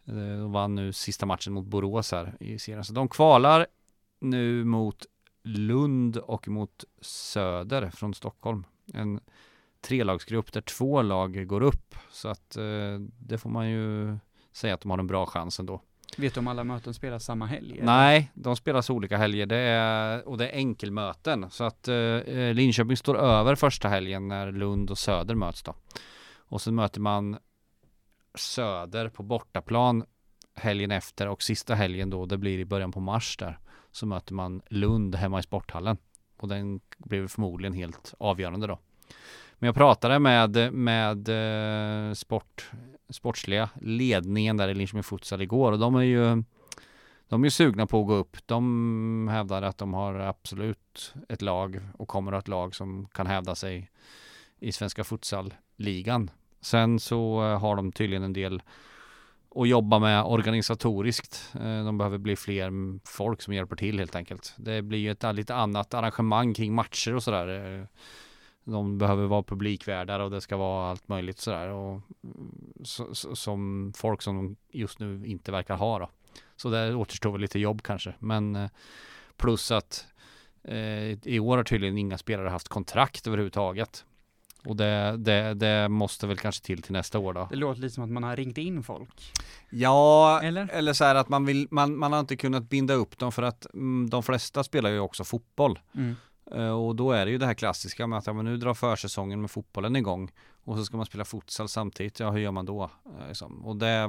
De 0.05 0.53
vann 0.53 0.75
nu 0.75 0.93
sista 0.93 1.27
matchen 1.27 1.53
mot 1.53 1.67
Borås 1.67 2.13
här 2.13 2.37
i 2.41 2.59
serien. 2.59 2.85
Så 2.85 2.93
de 2.93 3.09
kvalar 3.09 3.67
nu 4.21 4.65
mot 4.65 5.07
Lund 5.43 6.17
och 6.17 6.49
mot 6.49 6.85
Söder 7.01 7.91
från 7.91 8.15
Stockholm. 8.15 8.65
En 8.95 9.21
trelagsgrupp 9.81 10.53
där 10.53 10.61
två 10.61 11.03
lag 11.03 11.47
går 11.47 11.63
upp. 11.63 11.95
Så 12.11 12.29
att 12.29 12.57
det 13.19 13.39
får 13.39 13.51
man 13.51 13.71
ju 13.71 14.19
säga 14.57 14.75
att 14.75 14.81
de 14.81 14.91
har 14.91 14.99
en 14.99 15.07
bra 15.07 15.27
chans 15.27 15.61
ändå. 15.61 15.81
vet 16.17 16.35
du 16.35 16.41
om 16.41 16.47
alla 16.47 16.65
möten 16.65 16.95
spelas 16.95 17.25
samma 17.25 17.47
helg? 17.47 17.73
eller? 17.73 17.85
Nej, 17.85 18.31
de 18.35 18.57
spelas 18.57 18.91
olika 18.91 19.17
helger 19.17 19.47
det 19.47 19.57
är, 19.57 20.29
och 20.29 20.39
det 20.39 20.49
är 20.49 20.57
enkelmöten. 20.57 21.51
Så 21.51 21.65
att 21.65 21.89
eh, 21.89 22.55
Linköping 22.55 22.97
står 22.97 23.19
över 23.19 23.55
första 23.55 23.89
helgen 23.89 24.29
när 24.29 24.53
Lund 24.53 24.91
och 24.91 24.99
Söder 24.99 25.35
möts 25.35 25.63
då. 25.63 25.75
Och 26.37 26.61
sen 26.61 26.75
möter 26.75 27.01
man 27.01 27.39
Söder 28.35 29.09
på 29.09 29.23
bortaplan 29.23 30.05
helgen 30.55 30.91
efter 30.91 31.29
och 31.29 31.43
sista 31.43 31.75
helgen 31.75 32.11
då, 32.11 32.27
det 32.27 32.39
blir 32.39 32.59
i 32.59 32.65
början 32.65 32.93
på 32.93 33.01
mars 33.01 33.37
där, 33.37 33.59
så 33.93 34.07
möter 34.07 34.35
man 34.35 34.63
Lund 34.69 35.15
hemma 35.15 35.39
i 35.39 35.43
sporthallen. 35.43 35.97
Och 36.37 36.49
den 36.49 36.81
blir 36.99 37.27
förmodligen 37.27 37.73
helt 37.73 38.15
avgörande 38.19 38.67
då. 38.67 38.79
Men 39.59 39.67
jag 39.67 39.75
pratade 39.75 40.19
med, 40.19 40.73
med 40.73 41.29
eh, 41.29 42.13
sport, 42.13 42.71
sportsliga 43.09 43.71
ledningen 43.81 44.57
där 44.57 44.69
i 44.69 44.75
Linköping 44.75 45.03
Futsal 45.03 45.43
igår 45.43 45.73
och 45.73 45.79
de 45.79 45.95
är 45.95 46.03
ju 46.03 46.43
de 47.29 47.45
är 47.45 47.49
sugna 47.49 47.87
på 47.87 48.01
att 48.01 48.07
gå 48.07 48.15
upp. 48.15 48.37
De 48.47 49.29
hävdar 49.31 49.63
att 49.63 49.79
de 49.79 49.95
har 49.95 50.15
absolut 50.15 51.15
ett 51.29 51.43
lag 51.43 51.81
och 51.99 52.09
kommer 52.09 52.33
att 52.33 52.35
ha 52.35 52.41
ett 52.41 52.49
lag 52.49 52.75
som 52.75 53.09
kan 53.09 53.27
hävda 53.27 53.55
sig 53.55 53.91
i 54.61 54.73
svenska 54.73 55.05
futsalligan. 55.05 56.31
Sen 56.61 57.01
så 57.01 57.45
eh, 57.45 57.61
har 57.61 57.77
de 57.77 57.93
tydligen 57.93 58.23
en 58.23 58.33
del 58.33 58.63
att 59.55 59.69
jobba 59.69 59.99
med 59.99 60.25
organisatoriskt. 60.25 61.53
Eh, 61.55 61.85
de 61.85 61.99
behöver 61.99 62.19
bli 62.19 62.37
fler 62.37 62.99
folk 63.09 63.43
som 63.43 63.55
hjälper 63.55 63.77
till 63.77 63.99
helt 63.99 64.17
enkelt. 64.17 64.55
Det 64.57 64.83
blir 64.83 64.99
ju 64.99 65.11
ett 65.11 65.35
lite 65.35 65.55
annat 65.55 65.95
arrangemang 65.95 66.55
kring 66.55 66.75
matcher 66.75 67.15
och 67.15 67.23
sådär. 67.23 67.79
Eh, 67.81 67.87
de 68.67 68.99
behöver 68.99 69.27
vara 69.27 69.43
publikvärdar 69.43 70.21
och 70.21 70.31
det 70.31 70.41
ska 70.41 70.57
vara 70.57 70.91
allt 70.91 71.09
möjligt 71.09 71.39
sådär. 71.39 71.69
Och, 71.69 72.01
mm, 72.25 72.73
så, 72.85 73.15
så, 73.15 73.37
som 73.37 73.93
folk 73.97 74.23
som 74.23 74.37
de 74.37 74.57
just 74.79 74.99
nu 74.99 75.27
inte 75.27 75.53
verkar 75.53 75.77
ha 75.77 75.99
då. 75.99 76.11
Så 76.57 76.71
det 76.71 76.95
återstår 76.95 77.33
väl 77.33 77.41
lite 77.41 77.59
jobb 77.59 77.83
kanske. 77.83 78.15
Men 78.19 78.57
eh, 78.57 78.71
plus 79.37 79.71
att 79.71 80.07
eh, 80.65 81.29
i 81.29 81.41
år 81.41 81.57
har 81.57 81.65
tydligen 81.65 81.99
inga 81.99 82.19
spelare 82.19 82.49
haft 82.49 82.69
kontrakt 82.69 83.27
överhuvudtaget. 83.27 84.05
Och 84.67 84.77
det, 84.77 85.17
det, 85.17 85.55
det 85.55 85.89
måste 85.89 86.27
väl 86.27 86.39
kanske 86.39 86.65
till 86.65 86.83
till 86.83 86.93
nästa 86.93 87.19
år 87.19 87.33
då. 87.33 87.47
Det 87.51 87.57
låter 87.57 87.81
lite 87.81 87.95
som 87.95 88.05
att 88.05 88.11
man 88.11 88.23
har 88.23 88.37
ringt 88.37 88.59
in 88.59 88.83
folk. 88.83 89.33
Ja, 89.71 90.41
Eller? 90.43 90.69
eller 90.73 90.93
så 90.93 91.05
här 91.05 91.15
att 91.15 91.29
man 91.29 91.45
vill, 91.45 91.69
man, 91.71 91.97
man 91.99 92.13
har 92.13 92.21
inte 92.21 92.37
kunnat 92.37 92.69
binda 92.69 92.95
upp 92.95 93.19
dem 93.19 93.33
för 93.33 93.43
att 93.43 93.75
mm, 93.75 94.11
de 94.11 94.23
flesta 94.23 94.65
spelar 94.65 94.91
ju 94.91 95.01
också 95.01 95.25
fotboll. 95.25 95.79
Mm. 95.95 96.17
Eh, 96.53 96.71
och 96.71 96.97
då 96.97 97.13
är 97.13 97.27
det 97.27 97.33
ju 97.33 97.39
det 97.39 97.47
här 97.47 97.55
klassiska 97.55 98.07
med 98.07 98.19
att 98.19 98.27
ja, 98.27 98.33
men 98.33 98.45
nu 98.45 98.57
drar 98.57 98.75
försäsongen 98.75 99.41
med 99.41 99.51
fotbollen 99.51 99.97
igång 99.97 100.33
och 100.65 100.77
så 100.77 100.85
ska 100.85 100.97
man 100.97 101.07
spela 101.07 101.25
futsal 101.25 101.69
samtidigt. 101.69 102.21
Ja, 102.21 102.31
hur 102.31 102.39
gör 102.39 102.51
man 102.51 102.67
då? 102.67 102.91
Eh, 103.21 103.29
liksom. 103.29 103.67
Och 103.67 103.77
det 103.77 104.09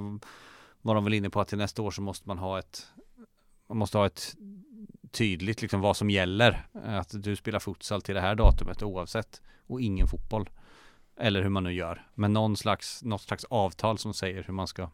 var 0.81 0.95
de 0.95 1.03
väl 1.03 1.13
inne 1.13 1.29
på 1.29 1.41
att 1.41 1.47
till 1.47 1.57
nästa 1.57 1.81
år 1.81 1.91
så 1.91 2.01
måste 2.01 2.27
man 2.27 2.37
ha 2.37 2.59
ett 2.59 2.87
man 3.69 3.77
måste 3.77 3.97
ha 3.97 4.05
ett 4.05 4.35
tydligt 5.11 5.61
liksom 5.61 5.81
vad 5.81 5.97
som 5.97 6.09
gäller. 6.09 6.67
Eh, 6.85 6.97
att 6.97 7.23
du 7.23 7.35
spelar 7.35 7.59
futsal 7.59 8.01
till 8.01 8.15
det 8.15 8.21
här 8.21 8.35
datumet 8.35 8.83
oavsett 8.83 9.41
och 9.67 9.81
ingen 9.81 10.07
fotboll. 10.07 10.49
Eller 11.19 11.41
hur 11.41 11.49
man 11.49 11.63
nu 11.63 11.73
gör. 11.73 12.07
Men 12.13 12.33
någon 12.33 12.57
slags, 12.57 13.03
något 13.03 13.21
slags 13.21 13.43
avtal 13.43 13.97
som 13.97 14.13
säger 14.13 14.43
hur 14.43 14.53
man 14.53 14.67
ska 14.67 14.89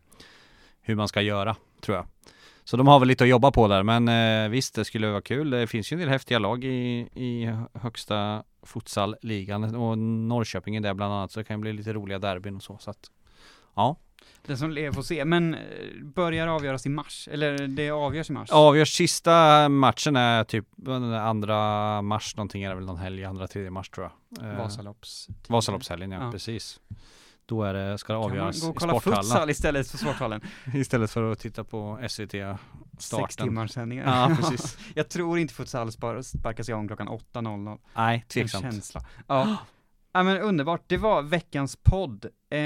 hur 0.85 0.95
man 0.95 1.07
ska 1.07 1.21
göra, 1.21 1.55
tror 1.81 1.97
jag. 1.97 2.07
Så 2.65 2.77
de 2.77 2.87
har 2.87 2.99
väl 2.99 3.07
lite 3.07 3.23
att 3.23 3.29
jobba 3.29 3.51
på 3.51 3.67
där, 3.67 3.83
men 3.83 4.07
eh, 4.07 4.49
visst, 4.49 4.75
det 4.75 4.85
skulle 4.85 5.07
vara 5.07 5.21
kul. 5.21 5.49
Det 5.49 5.67
finns 5.67 5.91
ju 5.91 5.95
en 5.95 5.99
del 5.99 6.09
häftiga 6.09 6.39
lag 6.39 6.63
i, 6.63 7.07
i 7.15 7.49
högsta 7.73 8.43
futsalligan 8.65 9.75
och 9.75 9.97
Norrköping 9.97 10.75
är 10.75 10.81
där 10.81 10.93
bland 10.93 11.13
annat, 11.13 11.31
så 11.31 11.39
det 11.39 11.43
kan 11.43 11.61
bli 11.61 11.73
lite 11.73 11.93
roliga 11.93 12.19
derbyn 12.19 12.55
och 12.55 12.63
så. 12.63 12.77
så 12.79 12.89
att, 12.89 13.11
ja, 13.75 13.95
Den 14.45 14.57
som 14.57 14.71
lever 14.71 14.91
får 14.91 15.01
se, 15.01 15.25
men 15.25 15.53
eh, 15.53 15.59
börjar 16.03 16.47
avgöras 16.47 16.85
i 16.85 16.89
mars, 16.89 17.29
eller 17.31 17.67
det 17.67 17.91
avgörs 17.91 18.29
i 18.29 18.33
mars? 18.33 18.49
avgörs 18.51 18.93
sista 18.97 19.69
matchen 19.69 20.15
är 20.15 20.43
typ 20.43 20.65
andra 21.21 22.01
mars 22.01 22.35
någonting 22.35 22.63
är 22.63 22.69
det 22.69 22.75
väl 22.75 22.85
någon 22.85 22.97
helg, 22.97 23.25
andra, 23.25 23.47
tredje 23.47 23.71
mars 23.71 23.89
tror 23.89 24.09
jag. 24.39 24.51
Eh, 24.51 24.57
Vasalopps. 24.57 25.27
Vasaloppshelgen, 25.47 26.11
ja, 26.11 26.23
Ja. 26.25 26.31
precis. 26.31 26.79
Då 27.53 27.63
är 27.63 27.73
det, 27.73 27.97
ska 27.97 28.13
det 28.13 28.19
Kan 28.19 28.21
man 28.21 28.31
avgöras 28.31 28.61
gå 28.61 28.69
och 28.69 28.75
i 28.75 28.79
kolla 28.79 28.91
sporthallen 28.99 29.23
futsal 29.23 29.49
istället 29.49 29.87
för 29.87 29.97
Sporthallen? 29.97 30.41
istället 30.73 31.11
för 31.11 31.31
att 31.31 31.39
titta 31.39 31.63
på 31.63 31.99
SVT 32.09 32.31
Sex 32.31 33.05
starten. 33.05 33.47
timmars 33.47 33.71
sändningar. 33.71 34.29
Ja, 34.29 34.35
precis. 34.41 34.77
Jag 34.95 35.09
tror 35.09 35.39
inte 35.39 35.53
futsal 35.53 35.87
spar- 35.91 36.21
sparkas 36.21 36.69
igång 36.69 36.87
klockan 36.87 37.09
8.00. 37.09 37.77
Nej, 37.95 38.15
En 38.15 38.27
tveksamt. 38.27 38.63
känsla. 38.63 39.01
Ja. 39.27 39.57
ja 40.13 40.23
men 40.23 40.37
underbart, 40.37 40.81
det 40.87 40.97
var 40.97 41.21
veckans 41.21 41.75
podd. 41.83 42.25
Eh, 42.49 42.59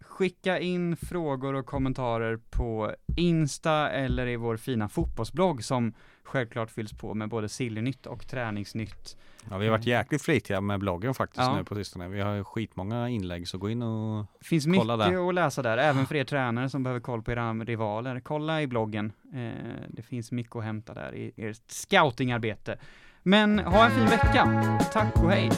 skicka 0.00 0.58
in 0.58 0.96
frågor 0.96 1.54
och 1.54 1.66
kommentarer 1.66 2.36
på 2.50 2.94
Insta 3.16 3.90
eller 3.90 4.26
i 4.26 4.36
vår 4.36 4.56
fina 4.56 4.88
fotbollsblogg 4.88 5.64
som 5.64 5.92
självklart 6.22 6.70
fylls 6.70 6.92
på 6.92 7.14
med 7.14 7.28
både 7.28 7.48
Sillynytt 7.48 8.06
och 8.06 8.26
träningsnytt. 8.28 9.16
Ja, 9.50 9.58
vi 9.58 9.66
har 9.66 9.70
varit 9.72 9.86
jäkligt 9.86 10.22
flitiga 10.22 10.60
med 10.60 10.80
bloggen 10.80 11.14
faktiskt 11.14 11.38
Ja. 11.46 11.56
nu 11.56 11.64
på 11.64 11.74
sistone. 11.74 12.08
Vi 12.08 12.20
har 12.20 12.44
skitmånga 12.44 13.08
inlägg, 13.08 13.48
så 13.48 13.58
gå 13.58 13.70
in 13.70 13.82
och 13.82 14.26
finns 14.40 14.64
Kolla 14.64 14.96
mycket 14.96 15.12
där. 15.12 15.28
att 15.28 15.34
läsa 15.34 15.62
där, 15.62 15.78
även 15.78 16.06
för 16.06 16.14
er 16.14 16.24
tränare 16.24 16.68
som 16.70 16.82
behöver 16.82 17.00
koll 17.00 17.22
på 17.22 17.32
era 17.32 17.52
rivaler. 17.52 18.20
Kolla 18.20 18.62
i 18.62 18.66
bloggen. 18.66 19.12
Eh, 19.34 19.50
det 19.88 20.02
finns 20.02 20.32
mycket 20.32 20.56
att 20.56 20.64
hämta 20.64 20.94
där 20.94 21.14
i 21.14 21.32
ert 21.36 21.70
scoutingarbete. 21.70 22.78
Men 23.22 23.58
ha 23.58 23.84
en 23.84 23.90
fin 23.90 24.06
vecka. 24.06 24.78
Tack 24.92 25.16
och 25.16 25.30
hej. 25.30 25.50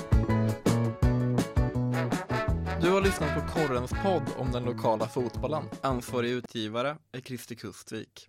Du 2.82 2.90
har 2.90 3.00
lyssnat 3.02 3.34
på 3.34 3.40
Korrens 3.60 3.90
podd 4.02 4.22
om 4.38 4.52
den 4.52 4.64
lokala 4.64 5.06
fotbollen. 5.06 5.62
Ansvarig 5.82 6.30
utgivare 6.30 6.96
är 7.12 7.20
Christer 7.20 7.54
Kustvik. 7.54 8.28